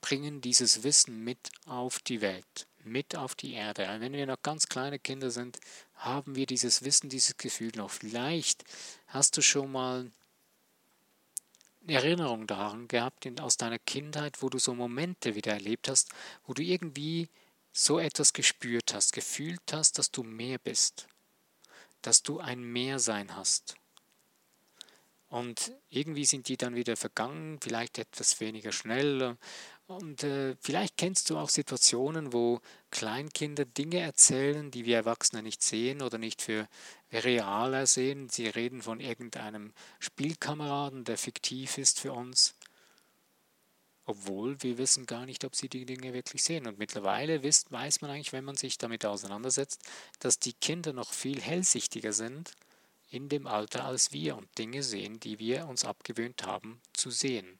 bringen 0.00 0.40
dieses 0.40 0.82
Wissen 0.82 1.24
mit 1.24 1.50
auf 1.66 1.98
die 1.98 2.20
Welt, 2.20 2.66
mit 2.86 3.16
auf 3.16 3.34
die 3.34 3.54
Erde. 3.54 3.86
Wenn 3.98 4.12
wir 4.12 4.26
noch 4.26 4.42
ganz 4.42 4.68
kleine 4.68 4.98
Kinder 4.98 5.30
sind, 5.30 5.58
haben 5.94 6.34
wir 6.36 6.46
dieses 6.46 6.84
Wissen, 6.84 7.08
dieses 7.08 7.36
Gefühl 7.36 7.72
noch. 7.76 7.90
Vielleicht 7.90 8.64
hast 9.08 9.36
du 9.36 9.42
schon 9.42 9.72
mal 9.72 10.10
eine 11.82 11.96
Erinnerung 11.96 12.46
daran 12.46 12.88
gehabt 12.88 13.28
aus 13.40 13.56
deiner 13.56 13.78
Kindheit, 13.78 14.42
wo 14.42 14.48
du 14.48 14.58
so 14.58 14.74
Momente 14.74 15.34
wieder 15.34 15.52
erlebt 15.52 15.88
hast, 15.88 16.10
wo 16.46 16.54
du 16.54 16.62
irgendwie 16.62 17.28
so 17.72 17.98
etwas 17.98 18.32
gespürt 18.32 18.94
hast, 18.94 19.12
gefühlt 19.12 19.72
hast, 19.72 19.98
dass 19.98 20.10
du 20.10 20.22
mehr 20.22 20.58
bist, 20.58 21.06
dass 22.02 22.22
du 22.22 22.40
ein 22.40 22.62
Mehrsein 22.62 23.36
hast. 23.36 23.76
Und 25.28 25.72
irgendwie 25.90 26.24
sind 26.24 26.48
die 26.48 26.56
dann 26.56 26.76
wieder 26.76 26.96
vergangen, 26.96 27.58
vielleicht 27.60 27.98
etwas 27.98 28.40
weniger 28.40 28.72
schnell 28.72 29.36
und 29.86 30.24
äh, 30.24 30.56
vielleicht 30.60 30.96
kennst 30.96 31.30
du 31.30 31.38
auch 31.38 31.48
Situationen, 31.48 32.32
wo 32.32 32.60
Kleinkinder 32.90 33.64
Dinge 33.64 34.00
erzählen, 34.00 34.70
die 34.70 34.84
wir 34.84 34.96
Erwachsene 34.96 35.42
nicht 35.42 35.62
sehen 35.62 36.02
oder 36.02 36.18
nicht 36.18 36.42
für 36.42 36.68
realer 37.12 37.86
sehen. 37.86 38.28
Sie 38.28 38.48
reden 38.48 38.82
von 38.82 38.98
irgendeinem 38.98 39.72
Spielkameraden, 40.00 41.04
der 41.04 41.16
fiktiv 41.16 41.78
ist 41.78 42.00
für 42.00 42.12
uns, 42.12 42.56
obwohl 44.04 44.60
wir 44.62 44.76
wissen 44.76 45.06
gar 45.06 45.24
nicht, 45.24 45.44
ob 45.44 45.54
sie 45.54 45.68
die 45.68 45.86
Dinge 45.86 46.12
wirklich 46.12 46.42
sehen. 46.42 46.66
Und 46.66 46.78
mittlerweile 46.78 47.44
weiß 47.44 48.00
man 48.00 48.10
eigentlich, 48.10 48.32
wenn 48.32 48.44
man 48.44 48.56
sich 48.56 48.78
damit 48.78 49.06
auseinandersetzt, 49.06 49.82
dass 50.18 50.40
die 50.40 50.54
Kinder 50.54 50.92
noch 50.92 51.12
viel 51.12 51.40
hellsichtiger 51.40 52.12
sind 52.12 52.52
in 53.10 53.28
dem 53.28 53.46
Alter 53.46 53.84
als 53.84 54.12
wir 54.12 54.36
und 54.36 54.58
Dinge 54.58 54.82
sehen, 54.82 55.20
die 55.20 55.38
wir 55.38 55.66
uns 55.68 55.84
abgewöhnt 55.84 56.44
haben 56.44 56.80
zu 56.92 57.10
sehen. 57.10 57.58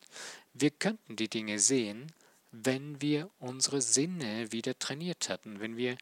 Wir 0.54 0.70
könnten 0.70 1.16
die 1.16 1.28
Dinge 1.28 1.58
sehen, 1.58 2.12
wenn 2.50 3.00
wir 3.00 3.30
unsere 3.38 3.80
Sinne 3.80 4.50
wieder 4.52 4.78
trainiert 4.78 5.28
hätten, 5.28 5.60
wenn 5.60 5.76
wir 5.76 5.96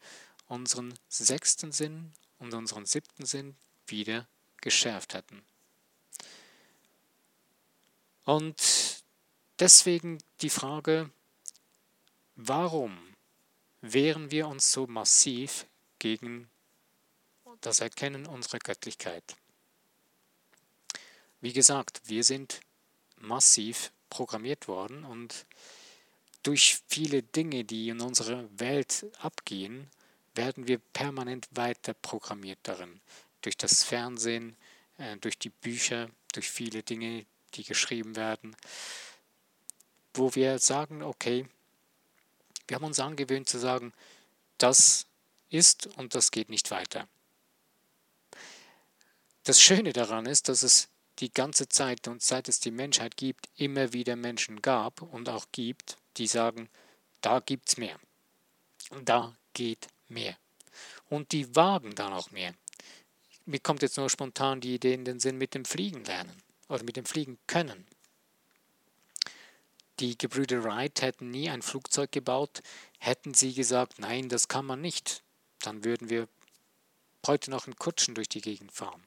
unseren 0.47 0.93
sechsten 1.09 1.71
Sinn 1.71 2.13
und 2.39 2.53
unseren 2.53 2.85
siebten 2.85 3.25
Sinn 3.25 3.55
wieder 3.87 4.27
geschärft 4.61 5.13
hätten. 5.13 5.43
Und 8.23 9.03
deswegen 9.59 10.17
die 10.41 10.49
Frage, 10.49 11.11
warum 12.35 12.97
wehren 13.81 14.31
wir 14.31 14.47
uns 14.47 14.71
so 14.71 14.87
massiv 14.87 15.67
gegen 15.99 16.49
das 17.65 17.79
Erkennen 17.79 18.25
unserer 18.25 18.59
Göttlichkeit? 18.59 19.23
Wie 21.41 21.53
gesagt, 21.53 22.01
wir 22.05 22.23
sind 22.23 22.61
massiv 23.17 23.91
programmiert 24.09 24.67
worden 24.67 25.03
und 25.03 25.45
durch 26.43 26.79
viele 26.87 27.23
Dinge, 27.23 27.63
die 27.63 27.89
in 27.89 28.01
unserer 28.01 28.47
Welt 28.59 29.05
abgehen, 29.19 29.89
werden 30.35 30.67
wir 30.67 30.77
permanent 30.77 31.47
weiter 31.51 31.93
programmiert 31.93 32.59
darin. 32.63 33.01
Durch 33.41 33.57
das 33.57 33.83
Fernsehen, 33.83 34.55
äh, 34.97 35.17
durch 35.17 35.39
die 35.39 35.49
Bücher, 35.49 36.09
durch 36.33 36.49
viele 36.49 36.83
Dinge, 36.83 37.25
die 37.55 37.63
geschrieben 37.63 38.15
werden, 38.15 38.55
wo 40.13 40.35
wir 40.35 40.59
sagen, 40.59 41.01
okay, 41.01 41.47
wir 42.67 42.75
haben 42.75 42.85
uns 42.85 42.99
angewöhnt 42.99 43.49
zu 43.49 43.57
sagen, 43.57 43.93
das 44.57 45.05
ist 45.49 45.87
und 45.97 46.15
das 46.15 46.31
geht 46.31 46.49
nicht 46.49 46.71
weiter. 46.71 47.07
Das 49.45 49.61
Schöne 49.61 49.93
daran 49.93 50.25
ist, 50.25 50.49
dass 50.49 50.63
es 50.63 50.89
die 51.19 51.31
ganze 51.31 51.69
Zeit 51.69 52.07
und 52.07 52.23
seit 52.23 52.49
es 52.49 52.59
die 52.59 52.71
Menschheit 52.71 53.15
gibt, 53.15 53.47
immer 53.55 53.93
wieder 53.93 54.15
Menschen 54.15 54.59
gab 54.59 55.03
und 55.03 55.29
auch 55.29 55.45
gibt, 55.51 55.97
die 56.17 56.25
sagen, 56.25 56.67
da 57.21 57.39
gibt 57.39 57.69
es 57.69 57.77
mehr. 57.77 57.99
Da 59.03 59.37
geht 59.53 59.87
mehr. 60.07 60.35
Und 61.09 61.31
die 61.31 61.55
wagen 61.55 61.93
dann 61.93 62.11
auch 62.11 62.31
mehr. 62.31 62.55
Mir 63.45 63.59
kommt 63.59 63.83
jetzt 63.83 63.97
nur 63.97 64.09
spontan 64.09 64.61
die 64.61 64.73
Idee 64.73 64.95
in 64.95 65.05
den 65.05 65.19
Sinn 65.19 65.37
mit 65.37 65.53
dem 65.53 65.63
Fliegen 65.63 66.03
lernen 66.05 66.41
oder 66.67 66.83
mit 66.83 66.97
dem 66.97 67.05
Fliegen 67.05 67.37
können. 67.45 67.85
Die 69.99 70.17
Gebrüder 70.17 70.63
Wright 70.63 71.03
hätten 71.03 71.29
nie 71.29 71.51
ein 71.51 71.61
Flugzeug 71.61 72.11
gebaut, 72.11 72.63
hätten 72.97 73.35
sie 73.35 73.53
gesagt, 73.53 73.99
nein, 73.99 74.27
das 74.27 74.47
kann 74.47 74.65
man 74.65 74.81
nicht. 74.81 75.21
Dann 75.59 75.83
würden 75.83 76.09
wir 76.09 76.27
heute 77.27 77.51
noch 77.51 77.67
in 77.67 77.75
Kutschen 77.75 78.15
durch 78.15 78.29
die 78.29 78.41
Gegend 78.41 78.71
fahren. 78.71 79.01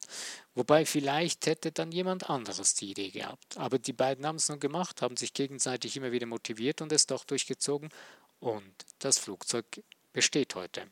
Wobei 0.55 0.85
vielleicht 0.85 1.47
hätte 1.47 1.73
dann 1.73 1.93
jemand 1.93 2.29
anderes 2.31 2.75
die 2.75 2.91
Idee 2.91 3.11
gehabt. 3.11 3.57
Aber 3.57 3.79
die 3.79 3.93
beiden 3.93 4.27
haben 4.27 4.37
es 4.37 4.49
nun 4.49 4.61
gemacht, 4.61 5.03
haben 5.03 5.17
sich 5.17 5.35
gegenseitig 5.35 5.97
immer 5.97 6.13
wieder 6.13 6.27
motiviert 6.27 6.81
und 6.81 6.93
es 6.93 7.07
doch 7.07 7.25
durchgezogen. 7.25 7.91
Und 8.41 8.73
das 8.99 9.19
Flugzeug 9.19 9.83
besteht 10.13 10.55
heute. 10.55 10.87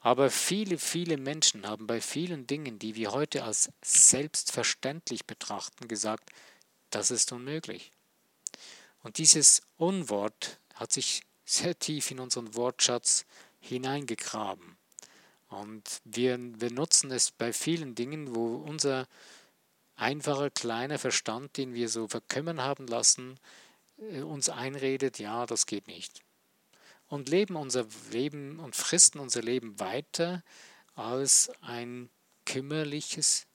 Aber 0.00 0.30
viele, 0.30 0.78
viele 0.78 1.16
Menschen 1.16 1.66
haben 1.66 1.86
bei 1.86 2.00
vielen 2.00 2.46
Dingen, 2.46 2.78
die 2.78 2.94
wir 2.94 3.12
heute 3.12 3.42
als 3.44 3.70
selbstverständlich 3.82 5.24
betrachten, 5.24 5.88
gesagt, 5.88 6.30
das 6.90 7.10
ist 7.10 7.32
unmöglich. 7.32 7.90
Und 9.02 9.18
dieses 9.18 9.62
Unwort 9.76 10.58
hat 10.74 10.92
sich 10.92 11.22
sehr 11.44 11.78
tief 11.78 12.10
in 12.10 12.20
unseren 12.20 12.54
Wortschatz 12.54 13.24
hineingegraben. 13.60 14.73
Und 15.60 16.00
wir, 16.04 16.38
wir 16.60 16.70
nutzen 16.70 17.10
es 17.10 17.30
bei 17.30 17.52
vielen 17.52 17.94
Dingen, 17.94 18.34
wo 18.34 18.56
unser 18.56 19.06
einfacher 19.96 20.50
kleiner 20.50 20.98
Verstand, 20.98 21.56
den 21.56 21.74
wir 21.74 21.88
so 21.88 22.08
verkümmern 22.08 22.60
haben 22.60 22.86
lassen, 22.86 23.38
äh, 23.98 24.20
uns 24.20 24.48
einredet, 24.48 25.18
ja, 25.18 25.46
das 25.46 25.66
geht 25.66 25.86
nicht. 25.86 26.22
Und 27.06 27.28
leben 27.28 27.56
unser 27.56 27.86
Leben 28.10 28.58
und 28.58 28.74
fristen 28.74 29.20
unser 29.20 29.42
Leben 29.42 29.78
weiter 29.78 30.42
als 30.94 31.50
ein 31.60 32.10
kümmerliches 32.44 33.46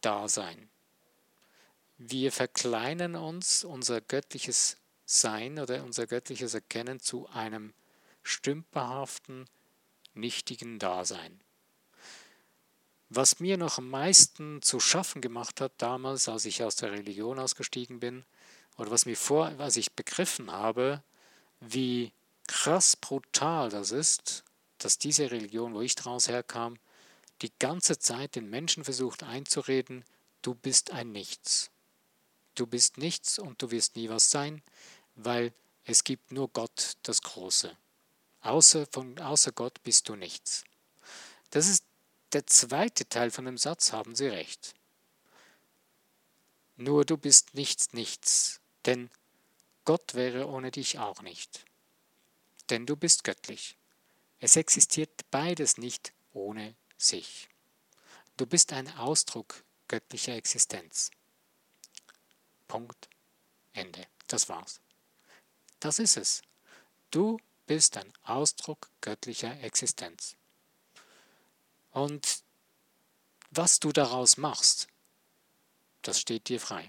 Dasein. 0.00 0.68
Wir 1.98 2.32
verkleinern 2.32 3.14
uns 3.14 3.64
unser 3.64 4.00
göttliches 4.00 4.76
Sein 5.04 5.58
oder 5.58 5.84
unser 5.84 6.06
göttliches 6.06 6.54
Erkennen 6.54 7.00
zu 7.00 7.28
einem 7.28 7.74
stümperhaften, 8.22 9.46
nichtigen 10.14 10.78
Dasein. 10.78 11.41
Was 13.14 13.40
mir 13.40 13.58
noch 13.58 13.76
am 13.76 13.90
meisten 13.90 14.62
zu 14.62 14.80
schaffen 14.80 15.20
gemacht 15.20 15.60
hat 15.60 15.72
damals, 15.76 16.30
als 16.30 16.46
ich 16.46 16.62
aus 16.62 16.76
der 16.76 16.92
Religion 16.92 17.38
ausgestiegen 17.38 18.00
bin, 18.00 18.24
oder 18.78 18.90
was 18.90 19.04
mir 19.04 19.18
vor, 19.18 19.48
als 19.58 19.76
ich 19.76 19.92
begriffen 19.92 20.50
habe, 20.50 21.02
wie 21.60 22.10
krass 22.46 22.96
brutal 22.96 23.68
das 23.68 23.90
ist, 23.90 24.44
dass 24.78 24.96
diese 24.96 25.30
Religion, 25.30 25.74
wo 25.74 25.82
ich 25.82 25.94
daraus 25.94 26.28
herkam, 26.28 26.78
die 27.42 27.52
ganze 27.58 27.98
Zeit 27.98 28.34
den 28.34 28.48
Menschen 28.48 28.82
versucht 28.82 29.24
einzureden, 29.24 30.06
du 30.40 30.54
bist 30.54 30.90
ein 30.90 31.12
Nichts. 31.12 31.70
Du 32.54 32.66
bist 32.66 32.96
nichts 32.96 33.38
und 33.38 33.60
du 33.60 33.70
wirst 33.70 33.94
nie 33.94 34.08
was 34.08 34.30
sein, 34.30 34.62
weil 35.16 35.52
es 35.84 36.04
gibt 36.04 36.32
nur 36.32 36.48
Gott, 36.48 36.96
das 37.02 37.20
Große. 37.20 37.76
Außer, 38.40 38.86
von, 38.90 39.18
außer 39.18 39.52
Gott 39.52 39.82
bist 39.82 40.08
du 40.08 40.16
nichts. 40.16 40.64
Das 41.50 41.68
ist 41.68 41.84
der 42.32 42.46
zweite 42.46 43.08
Teil 43.08 43.30
von 43.30 43.44
dem 43.44 43.58
Satz, 43.58 43.92
haben 43.92 44.14
Sie 44.14 44.28
recht. 44.28 44.74
Nur 46.76 47.04
du 47.04 47.16
bist 47.16 47.54
nichts, 47.54 47.92
nichts, 47.92 48.60
denn 48.86 49.10
Gott 49.84 50.14
wäre 50.14 50.48
ohne 50.48 50.70
dich 50.70 50.98
auch 50.98 51.22
nicht. 51.22 51.64
Denn 52.70 52.86
du 52.86 52.96
bist 52.96 53.24
göttlich. 53.24 53.76
Es 54.40 54.56
existiert 54.56 55.30
beides 55.30 55.78
nicht 55.78 56.12
ohne 56.32 56.74
sich. 56.96 57.48
Du 58.36 58.46
bist 58.46 58.72
ein 58.72 58.88
Ausdruck 58.96 59.62
göttlicher 59.88 60.34
Existenz. 60.34 61.10
Punkt. 62.66 63.08
Ende. 63.74 64.06
Das 64.26 64.48
war's. 64.48 64.80
Das 65.80 65.98
ist 65.98 66.16
es. 66.16 66.42
Du 67.10 67.38
bist 67.66 67.96
ein 67.96 68.12
Ausdruck 68.22 68.88
göttlicher 69.00 69.60
Existenz. 69.62 70.36
Und 71.92 72.42
was 73.50 73.80
du 73.80 73.92
daraus 73.92 74.36
machst, 74.36 74.88
das 76.02 76.18
steht 76.18 76.48
dir 76.48 76.58
frei. 76.58 76.88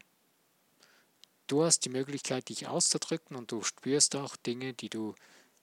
Du 1.48 1.64
hast 1.64 1.82
die 1.86 1.90
Möglichkeit, 1.90 2.50
dich 2.50 2.68
auszudrücken 2.68 3.36
und 3.36 3.52
du 3.52 3.62
spürst 3.64 4.16
auch 4.16 4.36
Dinge, 4.38 4.74
die 4.74 4.90
du 4.90 5.14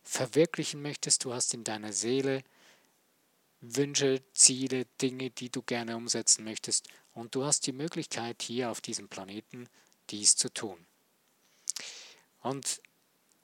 verwirklichen 0.03 0.83
möchtest. 0.83 1.25
Du 1.25 1.33
hast 1.33 1.55
in 1.55 1.65
deiner 1.65 1.93
Seele 1.93 2.45
Wünsche, 3.63 4.23
Ziele, 4.33 4.87
Dinge, 5.03 5.31
die 5.31 5.51
du 5.51 5.63
gerne 5.63 5.97
umsetzen 5.97 6.45
möchtest. 6.45 6.89
Und 7.13 7.35
du 7.35 7.45
hast 7.45 7.67
die 7.67 7.73
Möglichkeit, 7.73 8.43
hier 8.43 8.71
auf 8.71 8.81
diesem 8.81 9.09
Planeten 9.09 9.69
dies 10.11 10.37
zu 10.37 10.53
tun. 10.53 10.79
Und 12.41 12.81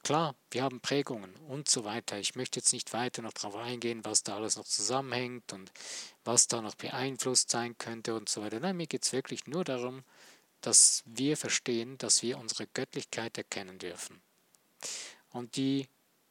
klar, 0.06 0.36
wir 0.52 0.62
haben 0.62 0.80
Prägungen 0.80 1.34
und 1.48 1.68
so 1.68 1.84
weiter. 1.84 2.16
Ich 2.16 2.36
möchte 2.36 2.60
jetzt 2.60 2.72
nicht 2.72 2.92
weiter 2.92 3.22
noch 3.22 3.32
darauf 3.32 3.56
eingehen, 3.56 4.04
was 4.04 4.22
da 4.22 4.36
alles 4.36 4.54
noch 4.54 4.64
zusammenhängt 4.64 5.52
und 5.52 5.72
was 6.22 6.46
da 6.46 6.62
noch 6.62 6.76
beeinflusst 6.76 7.50
sein 7.50 7.76
könnte 7.76 8.14
und 8.14 8.28
so 8.28 8.40
weiter. 8.40 8.60
Nein, 8.60 8.76
mir 8.76 8.86
geht 8.86 9.02
es 9.02 9.12
wirklich 9.12 9.48
nur 9.48 9.64
darum, 9.64 10.04
dass 10.60 11.02
wir 11.06 11.36
verstehen, 11.36 11.98
dass 11.98 12.22
wir 12.22 12.38
unsere 12.38 12.68
Göttlichkeit 12.68 13.36
erkennen 13.36 13.80
dürfen. 13.80 14.22
Und 15.30 15.56
die, 15.56 15.88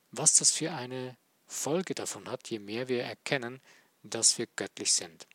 was 0.10 0.36
das 0.36 0.51
für 0.51 0.72
eine 0.72 1.17
Folge 1.46 1.96
davon 1.96 2.32
hat, 2.32 2.50
je 2.50 2.60
mehr 2.60 2.88
wir 2.88 3.03
erkennen, 3.03 3.60
dass 4.03 4.38
wir 4.38 4.48
göttlich 4.55 4.94
sind. 4.94 5.27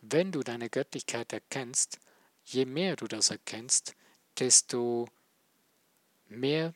Wenn 0.00 0.32
du 0.32 0.42
deine 0.42 0.70
Göttlichkeit 0.70 1.34
erkennst, 1.34 2.00
je 2.44 2.64
mehr 2.64 2.96
du 2.96 3.06
das 3.06 3.28
erkennst, 3.28 3.94
desto 4.38 5.06
mehr 6.28 6.72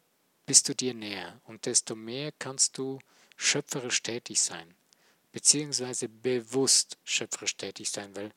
bist 0.51 0.69
du 0.69 0.75
dir 0.75 0.95
näher 0.95 1.41
und 1.45 1.65
desto 1.65 1.95
mehr 1.95 2.33
kannst 2.33 2.77
du 2.77 2.99
schöpferisch 3.37 4.03
tätig 4.03 4.41
sein, 4.41 4.75
beziehungsweise 5.31 6.09
bewusst 6.09 6.99
schöpferisch 7.05 7.57
tätig 7.57 7.89
sein, 7.89 8.17
weil 8.17 8.33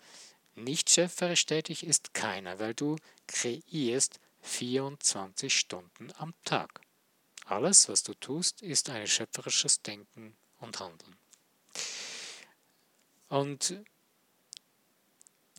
nicht 0.54 0.92
schöpferisch 0.92 1.48
tätig 1.48 1.84
ist 1.84 2.14
keiner, 2.14 2.60
weil 2.60 2.76
du 2.76 2.98
kreierst 3.26 4.20
24 4.44 5.58
Stunden 5.58 6.12
am 6.20 6.36
Tag. 6.46 6.82
Alles, 7.46 7.90
was 7.90 8.04
du 8.04 8.14
tust, 8.14 8.62
ist 8.62 8.92
ein 8.92 9.08
schöpferisches 9.08 9.82
Denken 9.82 10.36
und 10.60 10.80
Handeln. 10.80 11.16
Und 13.28 13.82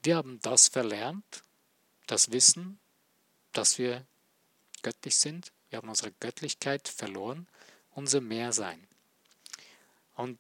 wir 0.05 0.15
haben 0.15 0.39
das 0.41 0.69
verlernt, 0.69 1.43
das 2.07 2.31
Wissen, 2.31 2.79
dass 3.53 3.77
wir 3.79 4.07
göttlich 4.83 5.17
sind. 5.17 5.51
Wir 5.75 5.79
haben 5.79 5.89
unsere 5.89 6.13
Göttlichkeit 6.13 6.87
verloren, 6.87 7.49
unser 7.91 8.21
Mehrsein. 8.21 8.87
Und 10.15 10.39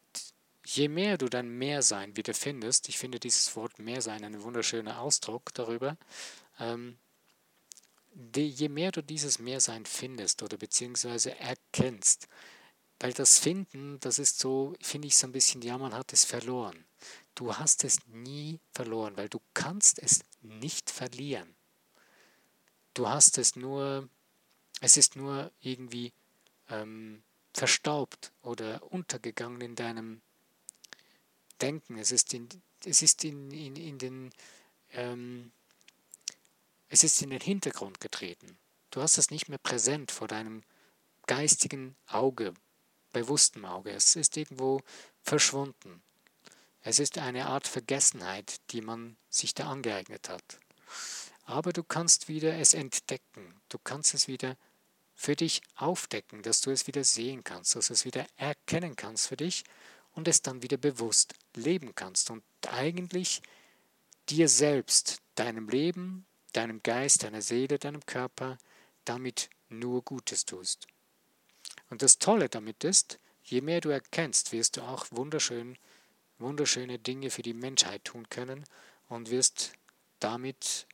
je 0.65 0.87
mehr 0.87 1.19
du 1.19 1.29
dein 1.29 1.49
Mehrsein 1.49 2.17
wieder 2.17 2.35
findest, 2.35 2.89
ich 2.89 2.99
finde 2.99 3.19
dieses 3.19 3.57
Wort 3.57 3.81
Mehrsein 3.81 4.23
ein 4.23 4.45
wunderschöner 4.45 5.01
Ausdruck 5.01 5.53
darüber, 5.53 5.97
ähm, 6.61 6.99
die, 8.13 8.49
je 8.49 8.69
mehr 8.69 8.93
du 8.93 9.03
dieses 9.03 9.41
Mehrsein 9.41 9.87
findest 9.87 10.41
oder 10.45 10.57
beziehungsweise 10.57 11.37
erkennst, 11.41 12.29
weil 13.01 13.13
das 13.13 13.41
Finden, 13.41 13.99
das 13.99 14.21
ist 14.21 14.39
so, 14.39 14.77
finde 14.81 15.09
ich 15.09 15.17
so 15.17 15.27
ein 15.27 15.33
bisschen, 15.33 15.63
ja, 15.63 15.77
man 15.79 15.95
hat 15.95 16.13
es 16.13 16.25
verloren. 16.25 16.85
Du 17.35 17.57
hast 17.57 17.83
es 17.83 18.07
nie 18.07 18.61
verloren, 18.71 19.17
weil 19.17 19.29
du 19.29 19.41
kannst 19.53 19.99
es 19.99 20.23
nicht 20.43 20.91
verlieren. 20.91 21.57
Du 22.95 23.09
hast 23.09 23.37
es 23.39 23.57
nur, 23.57 24.09
es 24.81 24.97
ist 24.97 25.17
nur 25.17 25.51
irgendwie 25.61 26.13
ähm, 26.69 27.23
verstaubt 27.53 28.33
oder 28.43 28.83
untergegangen 28.93 29.61
in 29.61 29.75
deinem 29.77 30.21
Denken. 31.61 31.97
Es 31.99 32.13
ist 32.13 32.35
in, 32.35 32.49
es 32.85 33.03
ist 33.03 33.25
in, 33.25 33.51
in, 33.51 33.77
in 33.77 33.99
den 33.99 34.31
ähm, 34.93 35.53
es 36.89 37.03
ist 37.03 37.21
in 37.23 37.31
den 37.31 37.41
Hintergrund 37.41 38.01
getreten. 38.01 38.59
Du 38.91 39.03
hast 39.03 39.19
es 39.19 39.31
nicht 39.31 39.49
mehr 39.49 39.59
präsent 39.59 40.13
vor 40.13 40.29
deinem 40.29 40.63
geistigen 41.27 41.97
Auge, 42.07 42.55
bewussten 43.13 43.65
Auge. 43.65 43.91
Es 43.91 44.15
ist 44.15 44.37
irgendwo 44.37 44.81
verschwunden. 45.23 46.03
Es 46.83 46.99
ist 46.99 47.19
eine 47.19 47.47
Art 47.47 47.67
Vergessenheit, 47.67 48.61
die 48.71 48.83
man 48.83 49.17
sich 49.29 49.55
da 49.55 49.71
angeeignet 49.71 50.29
hat. 50.29 50.61
Aber 51.45 51.73
du 51.73 51.83
kannst 51.83 52.29
wieder 52.29 52.57
es 52.59 52.75
entdecken. 52.75 53.61
Du 53.69 53.79
kannst 53.79 54.15
es 54.15 54.29
wieder 54.29 54.57
für 55.15 55.37
dich 55.37 55.63
aufdecken, 55.77 56.43
dass 56.43 56.61
du 56.61 56.71
es 56.71 56.87
wieder 56.87 57.05
sehen 57.05 57.45
kannst, 57.45 57.77
dass 57.77 57.89
du 57.89 57.93
es 57.93 58.05
wieder 58.05 58.27
erkennen 58.37 58.97
kannst 58.97 59.29
für 59.29 59.37
dich 59.37 59.65
und 60.13 60.29
es 60.29 60.43
dann 60.43 60.63
wieder 60.63 60.77
bewusst 60.77 61.35
leben 61.55 61.95
kannst 61.95 62.31
und 62.31 62.43
eigentlich 62.69 63.43
dir 64.29 64.49
selbst, 64.49 65.19
deinem 65.35 65.69
Leben, 65.69 66.27
deinem 66.53 66.83
Geist, 66.83 67.23
deiner 67.23 67.43
Seele, 67.43 67.79
deinem 67.79 68.05
Körper 68.07 68.59
damit 69.05 69.51
nur 69.69 70.03
Gutes 70.03 70.45
tust. 70.45 70.87
Und 71.91 72.03
das 72.03 72.19
Tolle 72.19 72.49
damit 72.49 72.85
ist, 72.85 73.19
je 73.43 73.61
mehr 73.61 73.81
du 73.81 73.91
erkennst, 73.91 74.53
wirst 74.53 74.77
du 74.77 74.83
auch 74.83 75.07
wunderschön, 75.11 75.77
wunderschöne 76.39 76.99
Dinge 76.99 77.31
für 77.31 77.43
die 77.43 77.55
Menschheit 77.55 78.05
tun 78.05 78.29
können 78.31 78.65
und 79.09 79.31
wirst 79.31 79.73
damit 80.21 80.87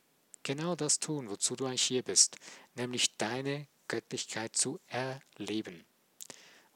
genau 0.43 0.75
das 0.75 0.99
tun, 0.99 1.29
wozu 1.29 1.55
du 1.55 1.65
eigentlich 1.65 1.83
hier 1.83 2.03
bist, 2.03 2.37
nämlich 2.75 3.17
deine 3.17 3.67
Göttlichkeit 3.87 4.55
zu 4.55 4.79
erleben 4.87 5.85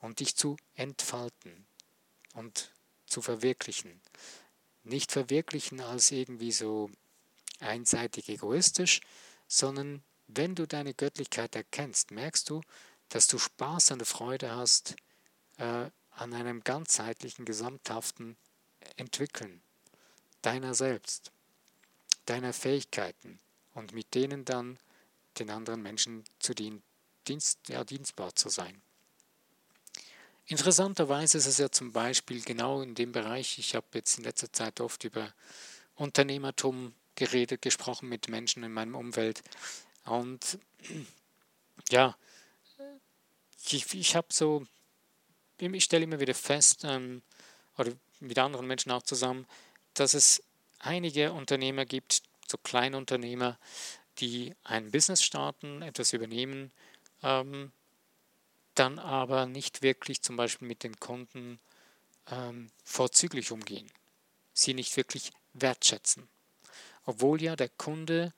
und 0.01 0.19
dich 0.19 0.35
zu 0.35 0.57
entfalten 0.75 1.65
und 2.33 2.71
zu 3.05 3.21
verwirklichen. 3.21 4.01
Nicht 4.83 5.11
verwirklichen 5.11 5.81
als 5.81 6.11
irgendwie 6.11 6.51
so 6.51 6.89
einseitig 7.59 8.29
egoistisch, 8.29 9.01
sondern 9.47 10.03
wenn 10.27 10.55
du 10.55 10.67
deine 10.67 10.93
Göttlichkeit 10.93 11.55
erkennst, 11.55 12.11
merkst 12.11 12.49
du, 12.49 12.61
dass 13.09 13.27
du 13.27 13.37
Spaß 13.37 13.91
und 13.91 14.05
Freude 14.05 14.55
hast 14.55 14.95
äh, 15.57 15.89
an 16.11 16.33
einem 16.33 16.63
ganzheitlichen, 16.63 17.45
gesamthaften 17.45 18.35
Entwickeln 18.97 19.61
deiner 20.41 20.73
selbst, 20.73 21.31
deiner 22.25 22.53
Fähigkeiten 22.53 23.39
und 23.75 23.93
mit 23.93 24.15
denen 24.15 24.45
dann 24.45 24.79
den 25.37 25.51
anderen 25.51 25.83
Menschen 25.83 26.23
zu 26.39 26.55
dien, 26.55 26.81
dienst, 27.27 27.59
ja, 27.69 27.83
dienstbar 27.83 28.35
zu 28.35 28.49
sein. 28.49 28.81
Interessanterweise 30.47 31.37
ist 31.37 31.47
es 31.47 31.57
ja 31.57 31.69
zum 31.69 31.91
Beispiel 31.91 32.41
genau 32.41 32.81
in 32.81 32.95
dem 32.95 33.11
Bereich, 33.11 33.57
ich 33.59 33.75
habe 33.75 33.85
jetzt 33.93 34.17
in 34.17 34.23
letzter 34.23 34.51
Zeit 34.51 34.79
oft 34.79 35.03
über 35.03 35.33
Unternehmertum 35.95 36.93
geredet, 37.15 37.61
gesprochen 37.61 38.09
mit 38.09 38.29
Menschen 38.29 38.63
in 38.63 38.71
meinem 38.71 38.95
Umfeld. 38.95 39.41
Und 40.05 40.59
ja, 41.89 42.15
ich, 43.69 43.93
ich 43.93 44.15
habe 44.15 44.27
so, 44.29 44.65
ich 45.57 45.83
stelle 45.83 46.03
immer 46.03 46.19
wieder 46.19 46.35
fest, 46.35 46.81
ähm, 46.83 47.23
oder 47.77 47.91
mit 48.19 48.37
anderen 48.37 48.67
Menschen 48.67 48.91
auch 48.91 49.03
zusammen, 49.03 49.47
dass 49.93 50.13
es 50.13 50.43
einige 50.79 51.33
Unternehmer 51.33 51.85
gibt, 51.85 52.21
so 52.55 52.61
Kleinunternehmer, 52.63 53.57
die 54.19 54.55
ein 54.63 54.91
Business 54.91 55.23
starten, 55.23 55.81
etwas 55.81 56.13
übernehmen, 56.13 56.71
ähm, 57.23 57.71
dann 58.75 58.99
aber 58.99 59.45
nicht 59.45 59.81
wirklich 59.81 60.21
zum 60.21 60.35
Beispiel 60.35 60.67
mit 60.67 60.83
den 60.83 60.99
Kunden 60.99 61.59
ähm, 62.29 62.69
vorzüglich 62.83 63.51
umgehen, 63.51 63.89
sie 64.53 64.73
nicht 64.73 64.95
wirklich 64.97 65.31
wertschätzen 65.53 66.27
obwohl 67.05 67.41
ja 67.41 67.55
der 67.55 67.69
Kunde 67.69 68.33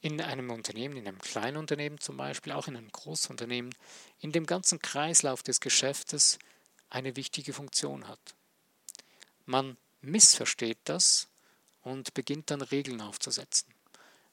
in 0.00 0.20
einem 0.20 0.50
Unternehmen, 0.50 0.96
in 0.96 1.06
einem 1.06 1.20
kleinen 1.20 1.58
Unternehmen 1.58 2.00
zum 2.00 2.16
Beispiel, 2.16 2.52
auch 2.52 2.66
in 2.66 2.76
einem 2.76 2.90
Großunternehmen, 2.90 3.72
in 4.18 4.32
dem 4.32 4.46
ganzen 4.46 4.80
Kreislauf 4.80 5.42
des 5.42 5.60
Geschäftes 5.60 6.38
eine 6.90 7.14
wichtige 7.14 7.52
Funktion 7.52 8.08
hat. 8.08 8.34
Man 9.46 9.76
missversteht 10.00 10.78
das 10.84 11.28
und 11.82 12.14
beginnt 12.14 12.50
dann 12.50 12.62
Regeln 12.62 13.00
aufzusetzen. 13.00 13.72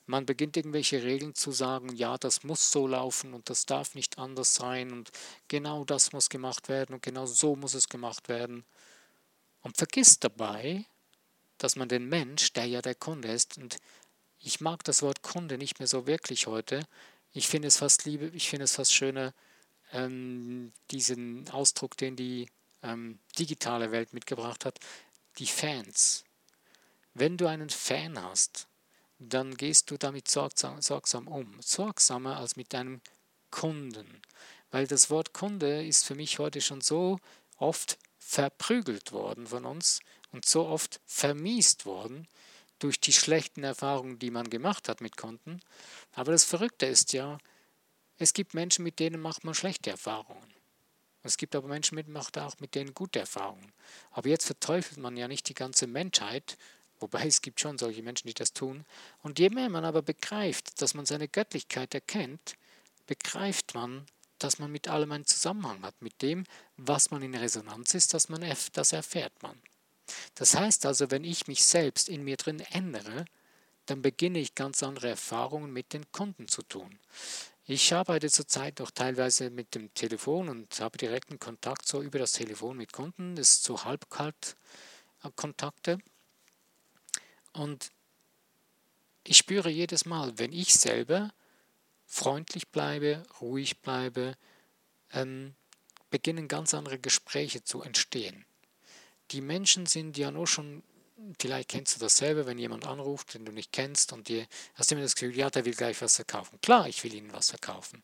Man 0.06 0.26
beginnt 0.26 0.58
irgendwelche 0.58 1.04
Regeln 1.04 1.36
zu 1.36 1.52
sagen, 1.52 1.96
ja, 1.96 2.18
das 2.18 2.44
muss 2.44 2.72
so 2.72 2.88
laufen 2.88 3.34
und 3.34 3.50
das 3.50 3.68
darf 3.68 3.94
nicht 3.94 4.18
anders 4.18 4.56
sein 4.56 4.92
und 4.92 5.12
genau 5.48 5.86
das 5.86 6.14
muss 6.14 6.30
gemacht 6.30 6.68
werden 6.68 6.96
und 6.96 7.04
genau 7.04 7.28
so 7.28 7.56
muss 7.56 7.76
es 7.76 7.90
gemacht 7.90 8.28
werden. 8.28 8.66
Und 9.62 9.78
vergisst 9.78 10.24
dabei, 10.24 10.86
dass 11.60 11.76
man 11.76 11.90
den 11.90 12.10
Mensch, 12.10 12.54
der 12.54 12.66
ja 12.66 12.82
der 12.82 12.96
Kunde 12.96 13.32
ist, 13.32 13.58
und 13.60 13.78
ich 14.40 14.62
mag 14.62 14.84
das 14.84 15.02
Wort 15.02 15.22
Kunde 15.22 15.58
nicht 15.58 15.80
mehr 15.80 15.88
so 15.88 16.08
wirklich 16.08 16.48
heute. 16.48 16.82
Ich 17.34 17.48
finde 17.48 17.68
es 17.68 17.78
fast 17.78 18.06
liebe, 18.06 18.32
ich 18.34 18.50
finde 18.50 18.64
es 18.64 18.76
fast 18.76 18.94
schöner, 18.94 19.34
ähm, 19.92 20.72
diesen 20.92 21.48
Ausdruck, 21.50 21.98
den 21.98 22.16
die 22.16 22.50
ähm, 22.82 23.20
digitale 23.38 23.92
Welt 23.92 24.14
mitgebracht 24.14 24.66
hat, 24.66 24.80
die 25.38 25.46
Fans. 25.46 26.24
Wenn 27.14 27.38
du 27.38 27.48
einen 27.48 27.70
Fan 27.70 28.22
hast, 28.22 28.68
dann 29.20 29.56
gehst 29.56 29.92
du 29.92 29.98
damit 29.98 30.30
sorgsam, 30.30 30.82
sorgsam 30.82 31.28
um, 31.28 31.60
sorgsamer 31.62 32.38
als 32.38 32.56
mit 32.56 32.74
deinem 32.74 33.02
Kunden. 33.52 34.22
Weil 34.72 34.88
das 34.88 35.10
Wort 35.10 35.34
Kunde 35.34 35.86
ist 35.86 36.06
für 36.06 36.16
mich 36.16 36.40
heute 36.40 36.62
schon 36.62 36.82
so 36.82 37.20
oft 37.58 37.98
verprügelt 38.18 39.12
worden 39.12 39.48
von 39.48 39.66
uns, 39.66 40.00
und 40.32 40.46
so 40.46 40.68
oft 40.68 41.02
vermiest 41.06 41.86
worden 41.86 42.28
durch 42.80 43.00
die 43.00 43.14
schlechten 43.14 43.64
Erfahrungen, 43.64 44.20
die 44.20 44.32
man 44.32 44.50
gemacht 44.50 44.88
hat 44.88 45.02
mit 45.02 45.18
Konten. 45.18 45.60
Aber 46.14 46.32
das 46.32 46.44
Verrückte 46.44 46.86
ist 46.86 47.14
ja, 47.14 47.38
es 48.18 48.34
gibt 48.34 48.54
Menschen, 48.54 48.84
mit 48.84 49.00
denen 49.00 49.22
macht 49.22 49.44
man 49.44 49.54
schlechte 49.54 49.90
Erfahrungen. 49.90 50.54
Es 51.22 51.38
gibt 51.38 51.56
aber 51.56 51.68
Menschen, 51.68 51.96
mit 51.96 52.08
macht 52.08 52.38
auch 52.38 52.56
mit 52.60 52.76
denen 52.76 52.94
gute 52.94 53.20
Erfahrungen. 53.20 53.74
Aber 54.12 54.30
jetzt 54.30 54.46
verteufelt 54.46 55.00
man 55.00 55.18
ja 55.18 55.28
nicht 55.28 55.50
die 55.50 55.54
ganze 55.54 55.88
Menschheit, 55.88 56.58
wobei 57.00 57.28
es 57.28 57.42
gibt 57.42 57.60
schon 57.60 57.78
solche 57.78 58.04
Menschen, 58.04 58.28
die 58.28 58.34
das 58.34 58.54
tun. 58.54 58.86
Und 59.22 59.40
je 59.40 59.50
mehr 59.50 59.70
man 59.70 59.86
aber 59.86 60.02
begreift, 60.02 60.82
dass 60.82 60.94
man 60.94 61.06
seine 61.06 61.28
Göttlichkeit 61.28 61.94
erkennt, 61.94 62.56
begreift 63.08 63.74
man, 63.74 64.06
dass 64.38 64.60
man 64.60 64.72
mit 64.72 64.88
allem 64.88 65.12
einen 65.12 65.26
Zusammenhang 65.26 65.82
hat. 65.84 66.02
Mit 66.02 66.22
dem, 66.22 66.46
was 66.78 67.12
man 67.12 67.22
in 67.22 67.36
Resonanz 67.36 67.94
ist, 67.94 68.14
dass 68.14 68.30
man 68.30 68.46
das 68.74 68.94
erfährt 68.94 69.34
man. 69.42 69.60
Das 70.36 70.56
heißt 70.56 70.86
also, 70.86 71.12
wenn 71.12 71.24
ich 71.24 71.48
mich 71.48 71.66
selbst 71.66 72.10
in 72.10 72.24
mir 72.24 72.38
drin 72.38 72.62
ändere, 72.72 73.26
dann 73.86 74.02
beginne 74.02 74.40
ich 74.40 74.56
ganz 74.56 74.84
andere 74.84 75.10
Erfahrungen 75.10 75.74
mit 75.74 75.94
den 75.94 76.12
Kunden 76.12 76.48
zu 76.48 76.62
tun. 76.62 77.00
Ich 77.66 77.94
arbeite 77.94 78.30
zurzeit 78.30 78.82
auch 78.82 78.90
teilweise 78.90 79.52
mit 79.52 79.76
dem 79.76 79.94
Telefon 79.94 80.50
und 80.50 80.80
habe 80.80 80.98
direkten 80.98 81.38
Kontakt 81.38 81.88
so 81.88 82.02
über 82.02 82.18
das 82.18 82.32
Telefon 82.32 82.78
mit 82.78 82.94
Kunden. 82.94 83.36
Das 83.36 83.50
ist 83.50 83.64
so 83.64 83.84
halbkalt 83.84 84.56
äh, 85.24 85.30
Kontakte. 85.36 86.00
Und 87.54 87.92
ich 89.24 89.38
spüre 89.38 89.70
jedes 89.70 90.06
Mal, 90.06 90.38
wenn 90.38 90.54
ich 90.54 90.74
selber 90.74 91.32
freundlich 92.06 92.70
bleibe, 92.70 93.24
ruhig 93.42 93.80
bleibe, 93.80 94.36
ähm, 95.12 95.56
beginnen 96.10 96.48
ganz 96.48 96.74
andere 96.74 97.00
Gespräche 97.00 97.64
zu 97.64 97.82
entstehen. 97.82 98.46
Die 99.32 99.42
Menschen 99.42 99.86
sind 99.86 100.18
ja 100.18 100.32
nur 100.32 100.48
schon 100.48 100.84
vielleicht 101.40 101.70
kennst 101.70 101.96
du 101.96 102.00
das 102.00 102.18
selber, 102.18 102.46
wenn 102.46 102.58
jemand 102.58 102.86
anruft, 102.88 103.34
den 103.34 103.46
du 103.46 103.52
nicht 103.52 103.72
kennst 103.72 104.14
und 104.14 104.28
dir 104.28 104.48
hast 104.76 104.92
immer 104.92 105.02
das 105.02 105.16
Gefühl, 105.16 105.36
ja, 105.36 105.50
der 105.50 105.66
will 105.66 105.74
gleich 105.74 106.02
was 106.02 106.16
verkaufen. 106.16 106.60
Klar, 106.62 106.88
ich 106.88 107.04
will 107.04 107.14
ihnen 107.14 107.34
was 107.34 107.50
verkaufen. 107.50 108.04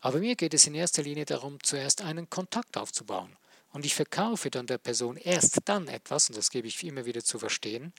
Aber 0.00 0.18
mir 0.18 0.36
geht 0.36 0.54
es 0.54 0.66
in 0.66 0.74
erster 0.74 1.02
Linie 1.02 1.24
darum, 1.24 1.62
zuerst 1.62 2.02
einen 2.02 2.28
Kontakt 2.28 2.76
aufzubauen. 2.76 3.36
Und 3.72 3.86
ich 3.86 3.94
verkaufe 3.94 4.50
dann 4.50 4.66
der 4.66 4.78
Person 4.78 5.16
erst 5.16 5.60
dann 5.64 5.88
etwas, 5.88 6.28
und 6.28 6.36
das 6.36 6.50
gebe 6.50 6.68
ich 6.68 6.82
immer 6.84 7.06
wieder 7.06 7.24
zu 7.24 7.38
verstehen, 7.38 7.92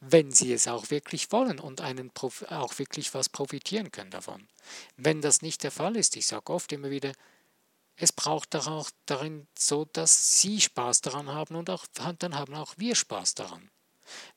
wenn 0.00 0.32
sie 0.32 0.52
es 0.52 0.66
auch 0.66 0.90
wirklich 0.90 1.30
wollen 1.30 1.58
und 1.58 1.82
einen 1.82 2.10
auch 2.48 2.78
wirklich 2.78 3.12
was 3.14 3.28
profitieren 3.28 3.92
können 3.92 4.10
davon. 4.10 4.48
Wenn 4.96 5.20
das 5.20 5.42
nicht 5.42 5.62
der 5.62 5.70
Fall 5.70 5.96
ist, 5.96 6.16
ich 6.16 6.26
sage 6.26 6.52
oft 6.52 6.72
immer 6.72 6.90
wieder, 6.90 7.12
es 7.96 8.12
braucht 8.12 8.56
auch 8.56 8.90
darin 9.04 9.46
so, 9.58 9.84
dass 9.84 10.40
Sie 10.40 10.60
Spaß 10.60 11.02
daran 11.02 11.28
haben 11.28 11.54
und 11.54 11.68
auch, 11.68 11.84
dann 12.18 12.34
haben 12.34 12.54
auch 12.54 12.72
wir 12.78 12.94
Spaß 12.94 13.34
daran. 13.34 13.70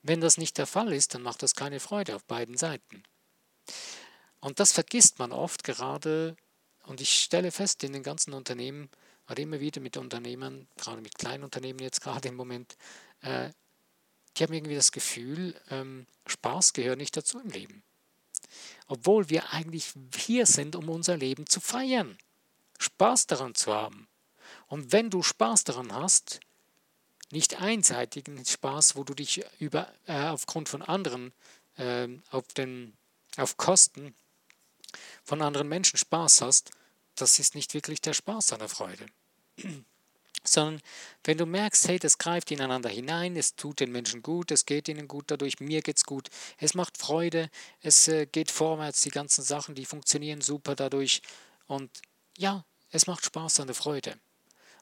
Wenn 0.02 0.20
das 0.20 0.38
nicht 0.38 0.58
der 0.58 0.68
Fall 0.68 0.92
ist, 0.92 1.16
dann 1.16 1.22
macht 1.22 1.42
das 1.44 1.56
keine 1.56 1.80
Freude 1.80 2.16
auf 2.16 2.26
beiden 2.26 2.58
Seiten. 2.58 3.04
Und 4.42 4.60
das 4.60 4.74
vergisst 4.74 5.18
man 5.20 5.32
oft 5.32 5.64
gerade, 5.64 6.36
und 6.84 7.00
ich 7.00 7.22
stelle 7.22 7.52
fest, 7.52 7.86
in 7.86 7.94
den 7.94 8.04
ganzen 8.04 8.34
Unternehmen, 8.34 8.90
oder 9.30 9.42
immer 9.42 9.62
wieder 9.62 9.80
mit 9.80 9.96
Unternehmern, 9.96 10.68
gerade 10.76 11.02
mit 11.02 11.18
kleinen 11.18 11.46
Unternehmen 11.46 11.80
jetzt 11.80 12.02
gerade 12.02 12.28
im 12.28 12.36
Moment, 12.36 12.76
äh, 13.22 13.52
die 14.38 14.44
haben 14.44 14.54
irgendwie 14.54 14.76
das 14.76 14.92
Gefühl, 14.92 15.56
ähm, 15.70 16.08
Spaß 16.26 16.74
gehört 16.74 16.98
nicht 16.98 17.16
dazu 17.16 17.40
im 17.40 17.50
Leben. 17.50 17.84
Obwohl 18.88 19.30
wir 19.30 19.54
eigentlich 19.54 19.94
hier 20.16 20.46
sind, 20.46 20.76
um 20.76 20.90
unser 20.90 21.18
Leben 21.18 21.48
zu 21.48 21.60
feiern. 21.60 22.18
Spaß 22.80 23.28
daran 23.28 23.56
zu 23.56 23.74
haben. 23.74 24.08
Und 24.68 24.92
wenn 24.92 25.10
du 25.10 25.24
Spaß 25.24 25.64
daran 25.64 25.94
hast, 25.94 26.40
nicht 27.32 27.62
einseitigen 27.62 28.46
Spaß, 28.46 28.96
wo 28.96 29.04
du 29.04 29.14
dich 29.14 29.44
über, 29.60 29.92
äh, 30.06 30.28
aufgrund 30.28 30.70
von 30.70 30.82
anderen, 30.82 31.34
äh, 31.78 32.08
auf, 32.32 32.48
den, 32.54 32.94
auf 33.38 33.58
Kosten 33.58 34.14
von 35.24 35.42
anderen 35.42 35.68
Menschen 35.68 35.98
Spaß 35.98 36.42
hast, 36.42 36.72
das 37.16 37.40
ist 37.40 37.56
nicht 37.56 37.74
wirklich 37.74 38.02
der 38.02 38.14
Spaß 38.14 38.54
an 38.54 38.68
Freude. 38.68 39.06
Sondern 40.44 40.82
wenn 41.24 41.38
du 41.38 41.46
merkst, 41.46 41.88
hey, 41.88 42.00
das 42.00 42.18
greift 42.18 42.52
ineinander 42.52 42.90
hinein, 42.90 43.38
es 43.38 43.56
tut 43.56 43.80
den 43.80 43.92
Menschen 43.92 44.22
gut, 44.22 44.52
es 44.52 44.66
geht 44.66 44.88
ihnen 44.90 45.08
gut 45.08 45.26
dadurch, 45.28 45.60
mir 45.60 45.82
geht's 45.82 46.04
gut, 46.04 46.30
es 46.58 46.74
macht 46.74 46.98
Freude, 46.98 47.50
es 47.82 48.08
äh, 48.08 48.26
geht 48.26 48.52
vorwärts, 48.52 49.02
die 49.02 49.10
ganzen 49.10 49.44
Sachen, 49.44 49.76
die 49.76 49.86
funktionieren 49.86 50.42
super 50.42 50.76
dadurch. 50.76 51.22
Und 51.68 51.90
ja, 52.38 52.66
es 52.92 53.08
macht 53.08 53.26
Spaß 53.26 53.56
der 53.56 53.74
Freude. 53.74 54.20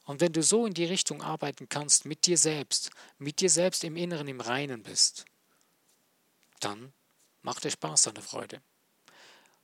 Und 0.05 0.19
wenn 0.19 0.33
du 0.33 0.41
so 0.41 0.65
in 0.65 0.73
die 0.73 0.85
Richtung 0.85 1.21
arbeiten 1.21 1.69
kannst, 1.69 2.05
mit 2.05 2.25
dir 2.25 2.37
selbst, 2.37 2.89
mit 3.19 3.39
dir 3.39 3.49
selbst 3.49 3.83
im 3.83 3.95
Inneren 3.95 4.27
im 4.27 4.41
Reinen 4.41 4.83
bist, 4.83 5.25
dann 6.59 6.91
macht 7.41 7.65
es 7.65 7.73
Spaß 7.73 8.09
der 8.13 8.23
Freude. 8.23 8.61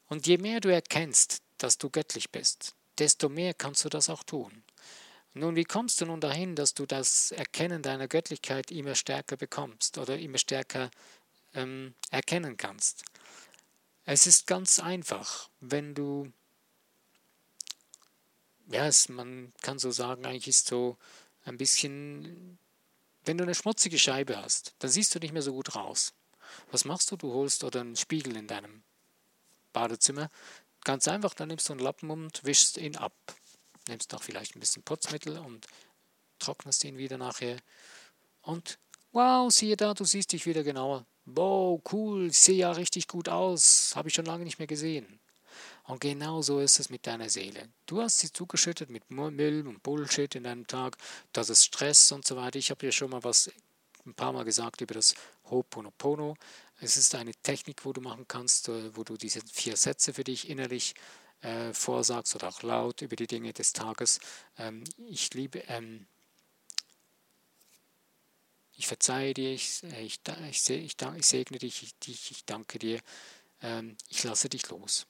Und 0.07 0.27
je 0.27 0.37
mehr 0.37 0.59
du 0.59 0.69
erkennst, 0.69 1.41
dass 1.57 1.77
du 1.77 1.89
göttlich 1.89 2.31
bist, 2.31 2.75
desto 2.97 3.29
mehr 3.29 3.53
kannst 3.53 3.83
du 3.83 3.89
das 3.89 4.09
auch 4.09 4.23
tun. 4.23 4.63
Nun, 5.37 5.55
wie 5.55 5.63
kommst 5.63 6.01
du 6.01 6.05
nun 6.05 6.19
dahin, 6.19 6.55
dass 6.55 6.73
du 6.73 6.85
das 6.85 7.31
Erkennen 7.31 7.81
deiner 7.81 8.07
Göttlichkeit 8.07 8.71
immer 8.71 8.95
stärker 8.95 9.37
bekommst 9.37 9.97
oder 9.97 10.17
immer 10.17 10.37
stärker 10.37 10.89
ähm, 11.53 11.93
erkennen 12.09 12.57
kannst? 12.57 13.03
Es 14.05 14.25
ist 14.25 14.47
ganz 14.47 14.79
einfach, 14.79 15.49
wenn 15.59 15.93
du 15.93 16.31
ja, 18.69 18.85
es, 18.87 19.09
man 19.09 19.53
kann 19.61 19.79
so 19.79 19.91
sagen, 19.91 20.25
eigentlich 20.25 20.47
ist 20.47 20.67
so 20.67 20.97
ein 21.45 21.57
bisschen, 21.57 22.57
wenn 23.25 23.37
du 23.37 23.43
eine 23.43 23.55
schmutzige 23.55 23.97
Scheibe 23.97 24.41
hast, 24.41 24.75
dann 24.79 24.91
siehst 24.91 25.13
du 25.15 25.19
nicht 25.19 25.33
mehr 25.33 25.41
so 25.41 25.53
gut 25.53 25.75
raus. 25.75 26.13
Was 26.71 26.85
machst 26.85 27.11
du? 27.11 27.17
Du 27.17 27.33
holst 27.33 27.63
oder 27.63 27.81
einen 27.81 27.95
Spiegel 27.95 28.35
in 28.35 28.47
deinem 28.47 28.83
Badezimmer. 29.73 30.29
Ganz 30.83 31.07
einfach, 31.07 31.33
dann 31.33 31.49
nimmst 31.49 31.69
du 31.69 31.73
einen 31.73 31.81
Lappen 31.81 32.09
und 32.09 32.43
wischst 32.43 32.77
ihn 32.77 32.95
ab. 32.95 33.13
Nimmst 33.87 34.11
noch 34.11 34.23
vielleicht 34.23 34.55
ein 34.55 34.59
bisschen 34.59 34.83
Putzmittel 34.83 35.37
und 35.37 35.67
trocknest 36.39 36.83
ihn 36.83 36.97
wieder 36.97 37.17
nachher. 37.17 37.57
Und 38.41 38.77
wow, 39.11 39.51
siehe 39.51 39.77
da, 39.77 39.93
du 39.93 40.05
siehst 40.05 40.31
dich 40.31 40.45
wieder 40.45 40.63
genauer. 40.63 41.05
Wow, 41.25 41.81
cool, 41.91 42.31
sehe 42.31 42.57
ja 42.57 42.71
richtig 42.71 43.07
gut 43.07 43.29
aus. 43.29 43.93
Habe 43.95 44.09
ich 44.09 44.15
schon 44.15 44.25
lange 44.25 44.43
nicht 44.43 44.59
mehr 44.59 44.67
gesehen. 44.67 45.19
Und 45.83 46.01
genau 46.01 46.41
so 46.41 46.59
ist 46.59 46.79
es 46.79 46.89
mit 46.89 47.07
deiner 47.07 47.29
Seele. 47.29 47.69
Du 47.85 48.01
hast 48.01 48.19
sie 48.19 48.31
zugeschüttet 48.31 48.89
mit 48.89 49.09
Müll 49.09 49.65
und 49.65 49.81
Bullshit 49.83 50.35
in 50.35 50.43
deinem 50.43 50.67
Tag, 50.67 50.97
das 51.31 51.49
ist 51.49 51.63
Stress 51.63 52.11
und 52.11 52.27
so 52.27 52.35
weiter. 52.35 52.59
Ich 52.59 52.69
habe 52.69 52.85
dir 52.85 52.91
schon 52.91 53.09
mal 53.09 53.23
was 53.23 53.49
ein 54.05 54.13
paar 54.13 54.33
Mal 54.33 54.43
gesagt 54.43 54.81
über 54.81 54.93
das 54.93 55.15
Ho'oponopono. 55.49 56.35
Es 56.79 56.97
ist 56.97 57.15
eine 57.15 57.33
Technik, 57.33 57.85
wo 57.85 57.93
du 57.93 58.01
machen 58.01 58.25
kannst, 58.27 58.69
äh, 58.69 58.95
wo 58.95 59.03
du 59.03 59.17
diese 59.17 59.41
vier 59.41 59.75
Sätze 59.75 60.13
für 60.13 60.23
dich 60.23 60.49
innerlich 60.49 60.93
äh, 61.41 61.73
vorsagst 61.73 62.35
oder 62.35 62.49
auch 62.49 62.63
laut 62.63 63.01
über 63.01 63.15
die 63.15 63.27
Dinge 63.27 63.53
des 63.53 63.73
Tages. 63.73 64.19
Ähm, 64.57 64.83
ich 65.07 65.33
liebe, 65.33 65.59
ähm, 65.67 66.07
ich 68.73 68.87
verzeihe 68.87 69.33
dir, 69.33 69.51
ich, 69.51 69.83
ich, 69.83 70.19
ich, 70.49 70.69
ich, 70.69 70.95
ich 71.17 71.25
segne 71.25 71.57
dich, 71.57 71.93
ich, 72.05 72.31
ich 72.31 72.45
danke 72.45 72.79
dir, 72.79 73.01
ähm, 73.61 73.97
ich 74.09 74.23
lasse 74.23 74.49
dich 74.49 74.69
los 74.69 75.07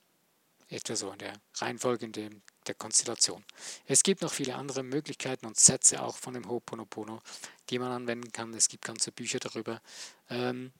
etwa 0.68 0.96
so 0.96 1.10
in 1.12 1.18
der 1.18 1.32
Reihenfolge 1.54 2.06
in 2.06 2.12
dem, 2.12 2.42
der 2.66 2.74
Konstellation. 2.74 3.44
Es 3.86 4.02
gibt 4.02 4.22
noch 4.22 4.32
viele 4.32 4.54
andere 4.54 4.82
Möglichkeiten 4.82 5.46
und 5.46 5.58
Sätze 5.58 6.02
auch 6.02 6.16
von 6.16 6.34
dem 6.34 6.44
Ho'oponopono, 6.44 7.20
die 7.70 7.78
man 7.78 7.92
anwenden 7.92 8.32
kann. 8.32 8.52
Es 8.54 8.68
gibt 8.68 8.84
ganze 8.84 9.12
Bücher 9.12 9.38
darüber. 9.38 9.80
Ähm, 10.28 10.72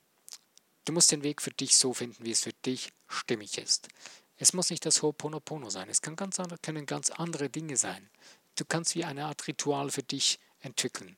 du 0.85 0.93
musst 0.93 1.11
den 1.11 1.23
Weg 1.23 1.41
für 1.41 1.51
dich 1.51 1.77
so 1.77 1.95
finden, 1.95 2.25
wie 2.25 2.33
es 2.33 2.43
für 2.43 2.53
dich 2.53 2.93
stimmig 3.09 3.59
ist. 3.59 3.89
Es 4.39 4.53
muss 4.53 4.71
nicht 4.71 4.87
das 4.87 5.03
Ho'oponopono 5.03 5.69
sein. 5.69 5.89
Es 5.89 6.01
kann 6.01 6.17
ganz 6.17 6.39
andere, 6.41 6.59
können 6.59 6.87
ganz 6.87 7.11
andere 7.11 7.51
Dinge 7.51 7.77
sein. 7.77 8.09
Du 8.57 8.65
kannst 8.65 8.95
wie 8.95 9.05
eine 9.05 9.27
Art 9.27 9.47
Ritual 9.47 9.91
für 9.91 10.03
dich 10.03 10.39
entwickeln, 10.61 11.17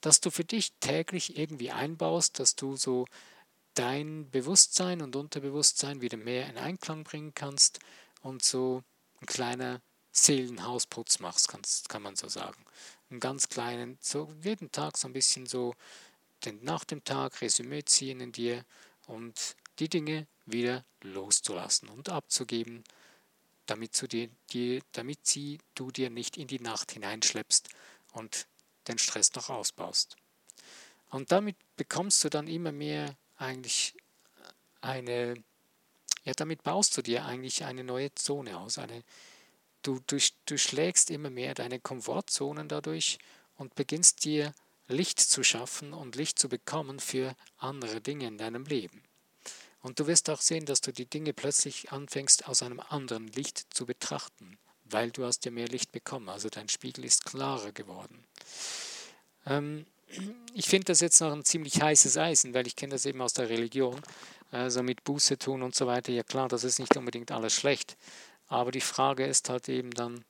dass 0.00 0.20
du 0.20 0.30
für 0.30 0.44
dich 0.44 0.72
täglich 0.80 1.36
irgendwie 1.36 1.70
einbaust, 1.70 2.38
dass 2.38 2.56
du 2.56 2.76
so 2.76 3.06
dein 3.74 4.30
Bewusstsein 4.30 5.02
und 5.02 5.14
Unterbewusstsein 5.16 6.00
wieder 6.00 6.16
mehr 6.16 6.48
in 6.48 6.58
Einklang 6.58 7.04
bringen 7.04 7.34
kannst 7.34 7.78
und 8.22 8.42
so 8.42 8.82
ein 9.20 9.26
kleiner 9.26 9.80
Seelenhausputz 10.12 11.20
machst, 11.20 11.48
kann 11.88 12.02
man 12.02 12.16
so 12.16 12.28
sagen. 12.28 12.64
Einen 13.10 13.20
ganz 13.20 13.48
kleinen, 13.48 13.98
so 14.00 14.32
jeden 14.42 14.72
Tag 14.72 14.96
so 14.96 15.08
ein 15.08 15.12
bisschen 15.12 15.46
so 15.46 15.74
den, 16.44 16.62
nach 16.64 16.84
dem 16.84 17.04
Tag 17.04 17.40
Resümee 17.40 17.84
ziehen 17.84 18.20
in 18.20 18.32
dir 18.32 18.64
und 19.06 19.56
die 19.80 19.88
Dinge 19.88 20.26
wieder 20.46 20.84
loszulassen 21.02 21.88
und 21.88 22.08
abzugeben, 22.08 22.84
damit, 23.66 24.00
du 24.00 24.06
dir, 24.06 24.28
die, 24.52 24.82
damit 24.92 25.26
sie 25.26 25.58
du 25.74 25.90
dir 25.90 26.10
nicht 26.10 26.36
in 26.36 26.46
die 26.46 26.60
Nacht 26.60 26.92
hineinschleppst 26.92 27.68
und 28.12 28.46
den 28.88 28.98
Stress 28.98 29.34
noch 29.34 29.48
ausbaust. 29.50 30.16
Und 31.10 31.32
damit 31.32 31.56
bekommst 31.76 32.22
du 32.24 32.28
dann 32.28 32.46
immer 32.46 32.72
mehr 32.72 33.16
eigentlich 33.36 33.94
eine 34.80 35.42
ja, 36.24 36.32
damit 36.34 36.62
baust 36.62 36.96
du 36.96 37.02
dir 37.02 37.24
eigentlich 37.24 37.64
eine 37.64 37.84
neue 37.84 38.14
Zone 38.14 38.58
aus. 38.58 38.78
Eine, 38.78 39.02
du 39.82 40.00
durchschlägst 40.46 41.10
immer 41.10 41.30
mehr 41.30 41.54
deine 41.54 41.80
Komfortzonen 41.80 42.68
dadurch 42.68 43.18
und 43.56 43.74
beginnst 43.74 44.24
dir 44.24 44.52
Licht 44.88 45.20
zu 45.20 45.42
schaffen 45.42 45.92
und 45.92 46.16
Licht 46.16 46.38
zu 46.38 46.48
bekommen 46.48 47.00
für 47.00 47.34
andere 47.56 48.00
Dinge 48.00 48.26
in 48.26 48.38
deinem 48.38 48.64
Leben. 48.64 49.02
Und 49.82 49.98
du 49.98 50.06
wirst 50.06 50.28
auch 50.28 50.40
sehen, 50.40 50.66
dass 50.66 50.80
du 50.80 50.92
die 50.92 51.06
Dinge 51.06 51.32
plötzlich 51.32 51.90
anfängst 51.90 52.46
aus 52.48 52.62
einem 52.62 52.80
anderen 52.80 53.28
Licht 53.28 53.72
zu 53.72 53.86
betrachten, 53.86 54.58
weil 54.84 55.10
du 55.10 55.24
hast 55.24 55.44
ja 55.44 55.50
mehr 55.50 55.68
Licht 55.68 55.92
bekommen. 55.92 56.28
Also 56.28 56.48
dein 56.48 56.68
Spiegel 56.68 57.04
ist 57.04 57.24
klarer 57.24 57.72
geworden. 57.72 58.24
Ähm, 59.46 59.86
ich 60.54 60.66
finde 60.66 60.86
das 60.86 61.00
jetzt 61.00 61.20
noch 61.20 61.32
ein 61.32 61.44
ziemlich 61.44 61.80
heißes 61.80 62.16
Eisen, 62.16 62.52
weil 62.52 62.66
ich 62.66 62.76
kenne 62.76 62.92
das 62.92 63.06
eben 63.06 63.22
aus 63.22 63.32
der 63.32 63.48
Religion, 63.48 64.00
also 64.50 64.82
mit 64.82 65.04
Buße 65.04 65.38
tun 65.38 65.62
und 65.62 65.74
so 65.74 65.86
weiter. 65.86 66.12
Ja 66.12 66.24
klar, 66.24 66.48
das 66.48 66.64
ist 66.64 66.80
nicht 66.80 66.96
unbedingt 66.96 67.30
alles 67.30 67.54
schlecht, 67.54 67.96
aber 68.48 68.72
die 68.72 68.80
Frage 68.80 69.24
ist 69.24 69.48
halt 69.48 69.68
eben 69.68 69.92
dann, 69.92 70.24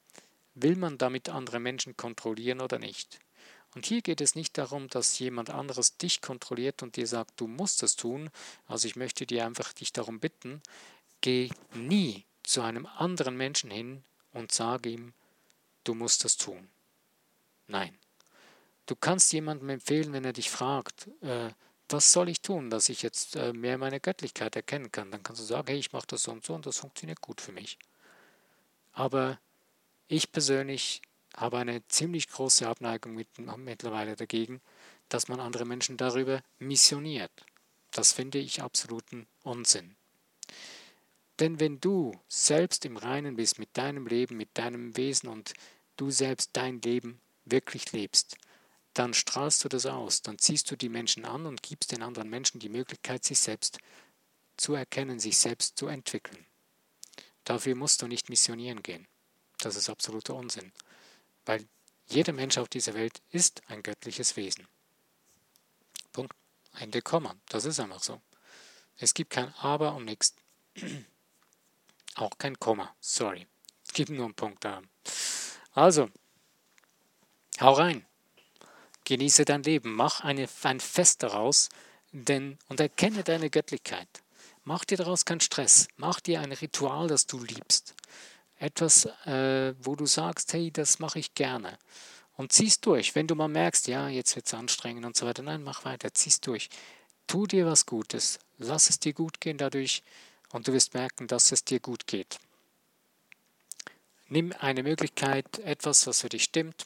will 0.54 0.76
man 0.76 0.98
damit 0.98 1.28
andere 1.30 1.58
Menschen 1.58 1.96
kontrollieren 1.96 2.60
oder 2.60 2.78
nicht? 2.78 3.18
Und 3.74 3.86
hier 3.86 4.02
geht 4.02 4.20
es 4.20 4.34
nicht 4.34 4.58
darum, 4.58 4.88
dass 4.88 5.18
jemand 5.18 5.50
anderes 5.50 5.96
dich 5.96 6.20
kontrolliert 6.20 6.82
und 6.82 6.96
dir 6.96 7.06
sagt, 7.06 7.40
du 7.40 7.46
musst 7.46 7.82
es 7.82 7.96
tun. 7.96 8.30
Also 8.66 8.88
ich 8.88 8.96
möchte 8.96 9.26
dir 9.26 9.46
einfach 9.46 9.72
dich 9.72 9.92
darum 9.92 10.18
bitten, 10.18 10.60
geh 11.20 11.50
nie 11.74 12.24
zu 12.42 12.62
einem 12.62 12.86
anderen 12.86 13.36
Menschen 13.36 13.70
hin 13.70 14.02
und 14.32 14.50
sage 14.52 14.90
ihm, 14.90 15.12
du 15.84 15.94
musst 15.94 16.24
das 16.24 16.36
tun. 16.36 16.68
Nein. 17.68 17.96
Du 18.86 18.96
kannst 18.96 19.32
jemandem 19.32 19.68
empfehlen, 19.68 20.12
wenn 20.12 20.24
er 20.24 20.32
dich 20.32 20.50
fragt, 20.50 21.08
äh, 21.22 21.50
was 21.88 22.12
soll 22.12 22.28
ich 22.28 22.40
tun, 22.40 22.70
dass 22.70 22.88
ich 22.88 23.02
jetzt 23.02 23.36
äh, 23.36 23.52
mehr 23.52 23.78
meine 23.78 24.00
Göttlichkeit 24.00 24.56
erkennen 24.56 24.90
kann. 24.90 25.12
Dann 25.12 25.22
kannst 25.22 25.40
du 25.40 25.46
sagen, 25.46 25.68
hey, 25.68 25.78
ich 25.78 25.92
mache 25.92 26.08
das 26.08 26.24
so 26.24 26.32
und 26.32 26.44
so 26.44 26.54
und 26.54 26.66
das 26.66 26.78
funktioniert 26.78 27.20
gut 27.20 27.40
für 27.40 27.52
mich. 27.52 27.78
Aber 28.92 29.38
ich 30.08 30.32
persönlich 30.32 31.02
habe 31.40 31.58
eine 31.58 31.86
ziemlich 31.88 32.28
große 32.28 32.66
Abneigung 32.66 33.14
mit, 33.14 33.28
mittlerweile 33.38 34.16
dagegen, 34.16 34.60
dass 35.08 35.28
man 35.28 35.40
andere 35.40 35.64
Menschen 35.64 35.96
darüber 35.96 36.42
missioniert. 36.58 37.32
Das 37.90 38.12
finde 38.12 38.38
ich 38.38 38.62
absoluten 38.62 39.26
Unsinn. 39.42 39.96
Denn 41.40 41.58
wenn 41.58 41.80
du 41.80 42.12
selbst 42.28 42.84
im 42.84 42.96
Reinen 42.96 43.36
bist 43.36 43.58
mit 43.58 43.70
deinem 43.72 44.06
Leben, 44.06 44.36
mit 44.36 44.50
deinem 44.54 44.96
Wesen 44.96 45.28
und 45.28 45.54
du 45.96 46.10
selbst 46.10 46.50
dein 46.52 46.80
Leben 46.82 47.20
wirklich 47.46 47.92
lebst, 47.92 48.36
dann 48.94 49.14
strahlst 49.14 49.64
du 49.64 49.68
das 49.68 49.86
aus, 49.86 50.22
dann 50.22 50.38
ziehst 50.38 50.70
du 50.70 50.76
die 50.76 50.88
Menschen 50.88 51.24
an 51.24 51.46
und 51.46 51.62
gibst 51.62 51.92
den 51.92 52.02
anderen 52.02 52.28
Menschen 52.28 52.60
die 52.60 52.68
Möglichkeit, 52.68 53.24
sich 53.24 53.38
selbst 53.38 53.78
zu 54.56 54.74
erkennen, 54.74 55.18
sich 55.18 55.38
selbst 55.38 55.78
zu 55.78 55.86
entwickeln. 55.86 56.44
Dafür 57.44 57.74
musst 57.74 58.02
du 58.02 58.06
nicht 58.06 58.28
missionieren 58.28 58.82
gehen. 58.82 59.06
Das 59.58 59.76
ist 59.76 59.88
absoluter 59.88 60.34
Unsinn, 60.34 60.72
weil 61.46 61.66
jeder 62.06 62.32
Mensch 62.32 62.58
auf 62.58 62.68
dieser 62.68 62.94
Welt 62.94 63.22
ist 63.30 63.62
ein 63.68 63.82
göttliches 63.82 64.36
Wesen. 64.36 64.66
Punkt. 66.12 66.34
Ende 66.78 67.02
Komma. 67.02 67.34
Das 67.48 67.64
ist 67.64 67.80
einfach 67.80 68.02
so. 68.02 68.20
Es 68.98 69.14
gibt 69.14 69.30
kein 69.30 69.52
Aber 69.56 69.94
und 69.94 70.04
nichts. 70.04 70.34
Auch 72.16 72.36
kein 72.38 72.58
Komma, 72.58 72.94
sorry. 73.00 73.46
Es 73.86 73.94
gibt 73.94 74.10
nur 74.10 74.24
einen 74.24 74.34
Punkt 74.34 74.64
da. 74.64 74.82
Also, 75.72 76.10
hau 77.60 77.72
rein. 77.72 78.06
Genieße 79.04 79.44
dein 79.44 79.62
Leben. 79.62 79.94
Mach 79.94 80.20
eine, 80.20 80.48
ein 80.62 80.80
Fest 80.80 81.22
daraus 81.22 81.68
denn, 82.12 82.58
und 82.68 82.80
erkenne 82.80 83.24
deine 83.24 83.50
Göttlichkeit. 83.50 84.08
Mach 84.64 84.84
dir 84.84 84.98
daraus 84.98 85.24
keinen 85.24 85.40
Stress. 85.40 85.88
Mach 85.96 86.20
dir 86.20 86.40
ein 86.40 86.52
Ritual, 86.52 87.08
das 87.08 87.26
du 87.26 87.42
liebst. 87.42 87.94
Etwas, 88.60 89.06
äh, 89.24 89.74
wo 89.82 89.96
du 89.96 90.04
sagst, 90.04 90.52
hey, 90.52 90.70
das 90.70 90.98
mache 90.98 91.18
ich 91.18 91.34
gerne. 91.34 91.78
Und 92.36 92.52
ziehst 92.52 92.84
durch. 92.84 93.14
Wenn 93.14 93.26
du 93.26 93.34
mal 93.34 93.48
merkst, 93.48 93.88
ja, 93.88 94.08
jetzt 94.08 94.36
wird 94.36 94.46
es 94.46 94.54
anstrengend 94.54 95.06
und 95.06 95.16
so 95.16 95.26
weiter, 95.26 95.42
nein, 95.42 95.62
mach 95.62 95.86
weiter, 95.86 96.12
ziehst 96.12 96.46
durch. 96.46 96.68
Tu 97.26 97.46
dir 97.46 97.64
was 97.64 97.86
Gutes. 97.86 98.38
Lass 98.58 98.90
es 98.90 99.00
dir 99.00 99.14
gut 99.14 99.40
gehen 99.40 99.56
dadurch 99.56 100.02
und 100.52 100.68
du 100.68 100.74
wirst 100.74 100.92
merken, 100.92 101.26
dass 101.26 101.52
es 101.52 101.64
dir 101.64 101.80
gut 101.80 102.06
geht. 102.06 102.38
Nimm 104.28 104.52
eine 104.58 104.82
Möglichkeit, 104.82 105.58
etwas, 105.60 106.06
was 106.06 106.20
für 106.20 106.28
dich 106.28 106.44
stimmt. 106.44 106.84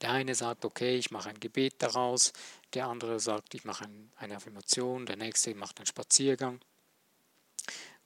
Der 0.00 0.10
eine 0.10 0.34
sagt, 0.34 0.64
okay, 0.64 0.96
ich 0.96 1.10
mache 1.10 1.28
ein 1.28 1.38
Gebet 1.38 1.74
daraus. 1.78 2.32
Der 2.72 2.86
andere 2.86 3.20
sagt, 3.20 3.54
ich 3.54 3.64
mache 3.64 3.88
eine 4.16 4.36
Affirmation. 4.36 5.04
Der 5.04 5.16
nächste 5.16 5.54
macht 5.54 5.78
einen 5.78 5.86
Spaziergang. 5.86 6.60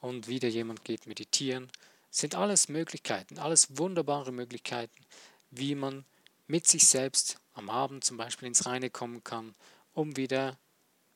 Und 0.00 0.26
wieder 0.26 0.48
jemand 0.48 0.84
geht 0.84 1.06
meditieren. 1.06 1.70
Sind 2.10 2.34
alles 2.34 2.68
Möglichkeiten, 2.68 3.38
alles 3.38 3.78
wunderbare 3.78 4.32
Möglichkeiten, 4.32 5.04
wie 5.50 5.74
man 5.74 6.04
mit 6.46 6.66
sich 6.66 6.88
selbst 6.88 7.38
am 7.54 7.68
Abend 7.68 8.04
zum 8.04 8.16
Beispiel 8.16 8.48
ins 8.48 8.66
Reine 8.66 8.90
kommen 8.90 9.22
kann, 9.24 9.54
um 9.94 10.16
wieder 10.16 10.58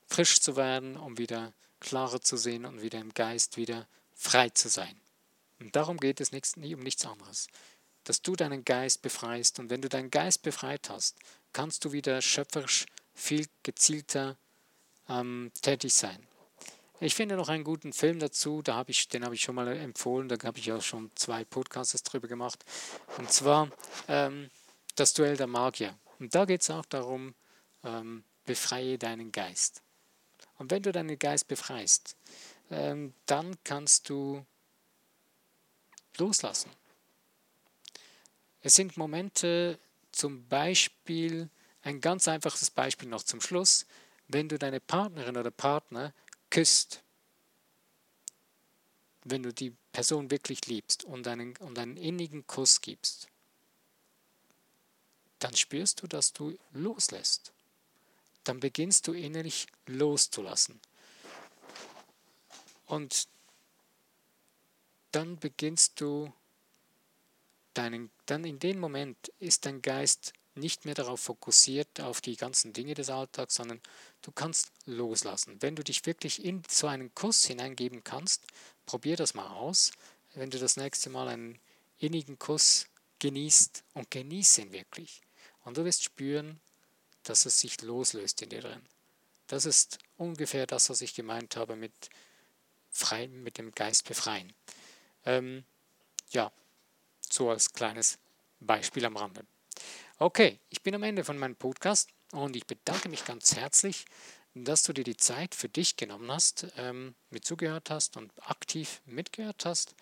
frisch 0.06 0.40
zu 0.40 0.56
werden, 0.56 0.96
um 0.96 1.18
wieder 1.18 1.52
klarer 1.80 2.20
zu 2.20 2.36
sehen 2.36 2.64
und 2.64 2.82
wieder 2.82 3.00
im 3.00 3.14
Geist 3.14 3.56
wieder 3.56 3.86
frei 4.14 4.50
zu 4.50 4.68
sein. 4.68 5.00
Und 5.58 5.74
darum 5.74 5.96
geht 5.96 6.20
es 6.20 6.32
nicht, 6.32 6.56
nie 6.56 6.74
um 6.74 6.80
nichts 6.80 7.06
anderes. 7.06 7.48
Dass 8.04 8.20
du 8.20 8.34
deinen 8.34 8.64
Geist 8.64 9.02
befreist 9.02 9.58
und 9.58 9.70
wenn 9.70 9.80
du 9.80 9.88
deinen 9.88 10.10
Geist 10.10 10.42
befreit 10.42 10.90
hast, 10.90 11.16
kannst 11.52 11.84
du 11.84 11.92
wieder 11.92 12.20
schöpferisch 12.20 12.86
viel 13.14 13.46
gezielter 13.62 14.36
ähm, 15.08 15.50
tätig 15.62 15.94
sein. 15.94 16.26
Ich 17.04 17.16
finde 17.16 17.34
noch 17.34 17.48
einen 17.48 17.64
guten 17.64 17.92
Film 17.92 18.20
dazu, 18.20 18.62
da 18.62 18.76
hab 18.76 18.88
ich, 18.88 19.08
den 19.08 19.24
habe 19.24 19.34
ich 19.34 19.42
schon 19.42 19.56
mal 19.56 19.66
empfohlen, 19.66 20.28
da 20.28 20.36
habe 20.44 20.60
ich 20.60 20.70
auch 20.70 20.82
schon 20.82 21.10
zwei 21.16 21.44
Podcasts 21.44 22.00
drüber 22.04 22.28
gemacht. 22.28 22.64
Und 23.18 23.28
zwar 23.32 23.72
ähm, 24.06 24.50
Das 24.94 25.12
Duell 25.12 25.36
der 25.36 25.48
Magier. 25.48 25.98
Und 26.20 26.32
da 26.32 26.44
geht 26.44 26.60
es 26.60 26.70
auch 26.70 26.86
darum, 26.86 27.34
ähm, 27.82 28.22
befreie 28.44 28.98
deinen 28.98 29.32
Geist. 29.32 29.82
Und 30.58 30.70
wenn 30.70 30.84
du 30.84 30.92
deinen 30.92 31.18
Geist 31.18 31.48
befreist, 31.48 32.14
ähm, 32.70 33.14
dann 33.26 33.56
kannst 33.64 34.08
du 34.08 34.46
loslassen. 36.18 36.70
Es 38.60 38.76
sind 38.76 38.96
Momente, 38.96 39.80
zum 40.12 40.46
Beispiel, 40.46 41.50
ein 41.82 42.00
ganz 42.00 42.28
einfaches 42.28 42.70
Beispiel 42.70 43.08
noch 43.08 43.24
zum 43.24 43.40
Schluss, 43.40 43.86
wenn 44.28 44.48
du 44.48 44.56
deine 44.56 44.78
Partnerin 44.78 45.36
oder 45.36 45.50
Partner 45.50 46.14
küsst, 46.52 47.02
wenn 49.24 49.42
du 49.42 49.52
die 49.52 49.74
Person 49.92 50.30
wirklich 50.30 50.66
liebst 50.66 51.04
und 51.04 51.26
einen, 51.26 51.56
und 51.56 51.78
einen 51.78 51.96
innigen 51.96 52.46
Kuss 52.46 52.80
gibst, 52.80 53.28
dann 55.38 55.56
spürst 55.56 56.02
du, 56.02 56.06
dass 56.06 56.32
du 56.32 56.56
loslässt 56.72 57.52
dann 58.44 58.60
beginnst 58.60 59.06
du 59.06 59.12
innerlich 59.12 59.66
loszulassen. 59.86 60.80
Und 62.86 63.28
dann 65.12 65.38
beginnst 65.38 66.00
du 66.00 66.32
deinen, 67.74 68.10
dann 68.26 68.44
in 68.44 68.58
dem 68.58 68.78
Moment 68.78 69.16
ist 69.38 69.66
dein 69.66 69.82
Geist 69.82 70.32
nicht 70.54 70.84
mehr 70.84 70.94
darauf 70.94 71.20
fokussiert, 71.20 72.00
auf 72.00 72.20
die 72.20 72.36
ganzen 72.36 72.72
Dinge 72.72 72.94
des 72.94 73.08
Alltags, 73.08 73.54
sondern 73.54 73.80
du 74.22 74.32
kannst 74.32 74.72
loslassen. 74.86 75.60
Wenn 75.60 75.76
du 75.76 75.84
dich 75.84 76.06
wirklich 76.06 76.44
in 76.44 76.62
so 76.68 76.86
einen 76.86 77.14
Kuss 77.14 77.44
hineingeben 77.44 78.02
kannst, 78.04 78.46
probier 78.86 79.16
das 79.16 79.34
mal 79.34 79.48
aus. 79.48 79.92
Wenn 80.34 80.50
du 80.50 80.58
das 80.58 80.76
nächste 80.76 81.10
Mal 81.10 81.28
einen 81.28 81.58
innigen 81.98 82.38
Kuss 82.38 82.86
genießt 83.18 83.84
und 83.94 84.10
genieße 84.10 84.62
ihn 84.62 84.72
wirklich. 84.72 85.20
Und 85.64 85.76
du 85.76 85.84
wirst 85.84 86.02
spüren, 86.02 86.60
dass 87.22 87.46
es 87.46 87.60
sich 87.60 87.80
loslöst 87.82 88.42
in 88.42 88.48
dir 88.48 88.62
drin. 88.62 88.82
Das 89.46 89.66
ist 89.66 89.98
ungefähr 90.16 90.66
das, 90.66 90.88
was 90.90 91.02
ich 91.02 91.14
gemeint 91.14 91.56
habe 91.56 91.76
mit, 91.76 91.92
frei, 92.90 93.28
mit 93.28 93.58
dem 93.58 93.72
Geist 93.72 94.08
befreien. 94.08 94.52
Ähm, 95.24 95.64
ja, 96.30 96.50
so 97.28 97.50
als 97.50 97.72
kleines 97.72 98.18
Beispiel 98.60 99.04
am 99.04 99.16
Rande. 99.16 99.44
Okay, 100.18 100.58
ich 100.70 100.82
bin 100.82 100.94
am 100.94 101.02
Ende 101.02 101.24
von 101.24 101.38
meinem 101.38 101.56
Podcast 101.56 102.08
und 102.32 102.56
ich 102.56 102.66
bedanke 102.66 103.08
mich 103.08 103.24
ganz 103.24 103.56
herzlich, 103.56 104.04
dass 104.54 104.82
du 104.82 104.92
dir 104.92 105.04
die 105.04 105.16
Zeit 105.16 105.54
für 105.54 105.68
dich 105.68 105.96
genommen 105.96 106.30
hast, 106.30 106.66
ähm, 106.76 107.14
mit 107.30 107.44
zugehört 107.44 107.90
hast 107.90 108.16
und 108.16 108.32
aktiv 108.42 109.00
mitgehört 109.06 109.64
hast. 109.64 109.94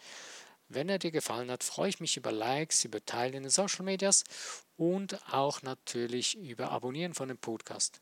Wenn 0.68 0.88
er 0.88 0.98
dir 0.98 1.10
gefallen 1.10 1.50
hat, 1.50 1.64
freue 1.64 1.88
ich 1.88 2.00
mich 2.00 2.16
über 2.16 2.32
Likes, 2.32 2.84
über 2.84 3.04
Teilen 3.04 3.34
in 3.34 3.42
den 3.42 3.50
Social 3.50 3.84
Medias 3.84 4.24
und 4.76 5.20
auch 5.32 5.62
natürlich 5.62 6.36
über 6.38 6.70
Abonnieren 6.70 7.14
von 7.14 7.28
dem 7.28 7.38
Podcast. 7.38 8.00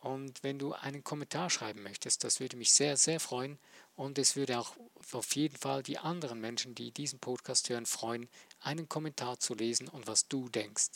Und 0.00 0.42
wenn 0.42 0.58
du 0.58 0.72
einen 0.72 1.04
Kommentar 1.04 1.48
schreiben 1.48 1.84
möchtest, 1.84 2.24
das 2.24 2.40
würde 2.40 2.56
mich 2.56 2.72
sehr, 2.72 2.96
sehr 2.96 3.20
freuen. 3.20 3.58
Und 3.94 4.18
es 4.18 4.34
würde 4.34 4.58
auch 4.58 4.76
auf 5.12 5.36
jeden 5.36 5.56
Fall 5.56 5.84
die 5.84 5.98
anderen 5.98 6.40
Menschen, 6.40 6.74
die 6.74 6.90
diesen 6.90 7.20
Podcast 7.20 7.68
hören, 7.68 7.86
freuen, 7.86 8.28
einen 8.58 8.88
Kommentar 8.88 9.38
zu 9.38 9.54
lesen 9.54 9.86
und 9.86 10.08
was 10.08 10.26
du 10.26 10.48
denkst. 10.48 10.88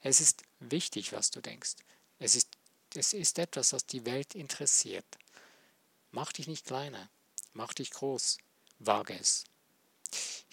Es 0.00 0.20
ist 0.20 0.42
wichtig, 0.58 1.12
was 1.12 1.30
du 1.30 1.40
denkst. 1.40 1.76
Es 2.20 2.36
ist, 2.36 2.48
es 2.94 3.12
ist 3.12 3.40
etwas, 3.40 3.72
was 3.72 3.84
die 3.86 4.06
Welt 4.06 4.36
interessiert. 4.36 5.06
Mach 6.12 6.32
dich 6.32 6.46
nicht 6.46 6.66
kleiner, 6.66 7.10
mach 7.54 7.74
dich 7.74 7.90
groß, 7.90 8.38
wage 8.78 9.18
es 9.18 9.44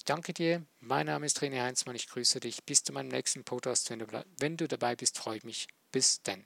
danke 0.08 0.34
dir. 0.34 0.66
Mein 0.80 1.06
Name 1.06 1.26
ist 1.26 1.40
René 1.40 1.62
Heinzmann. 1.62 1.96
Ich 1.96 2.08
grüße 2.08 2.40
dich. 2.40 2.64
Bis 2.64 2.84
zu 2.84 2.94
meinem 2.94 3.10
nächsten 3.10 3.44
Podcast. 3.44 3.90
Wenn 3.90 4.00
du, 4.00 4.26
wenn 4.40 4.58
du 4.58 4.68
dabei 4.68 4.96
bist, 4.96 5.18
freue 5.18 5.38
ich 5.38 5.44
mich. 5.44 5.68
Bis 5.92 6.22
dann. 6.24 6.46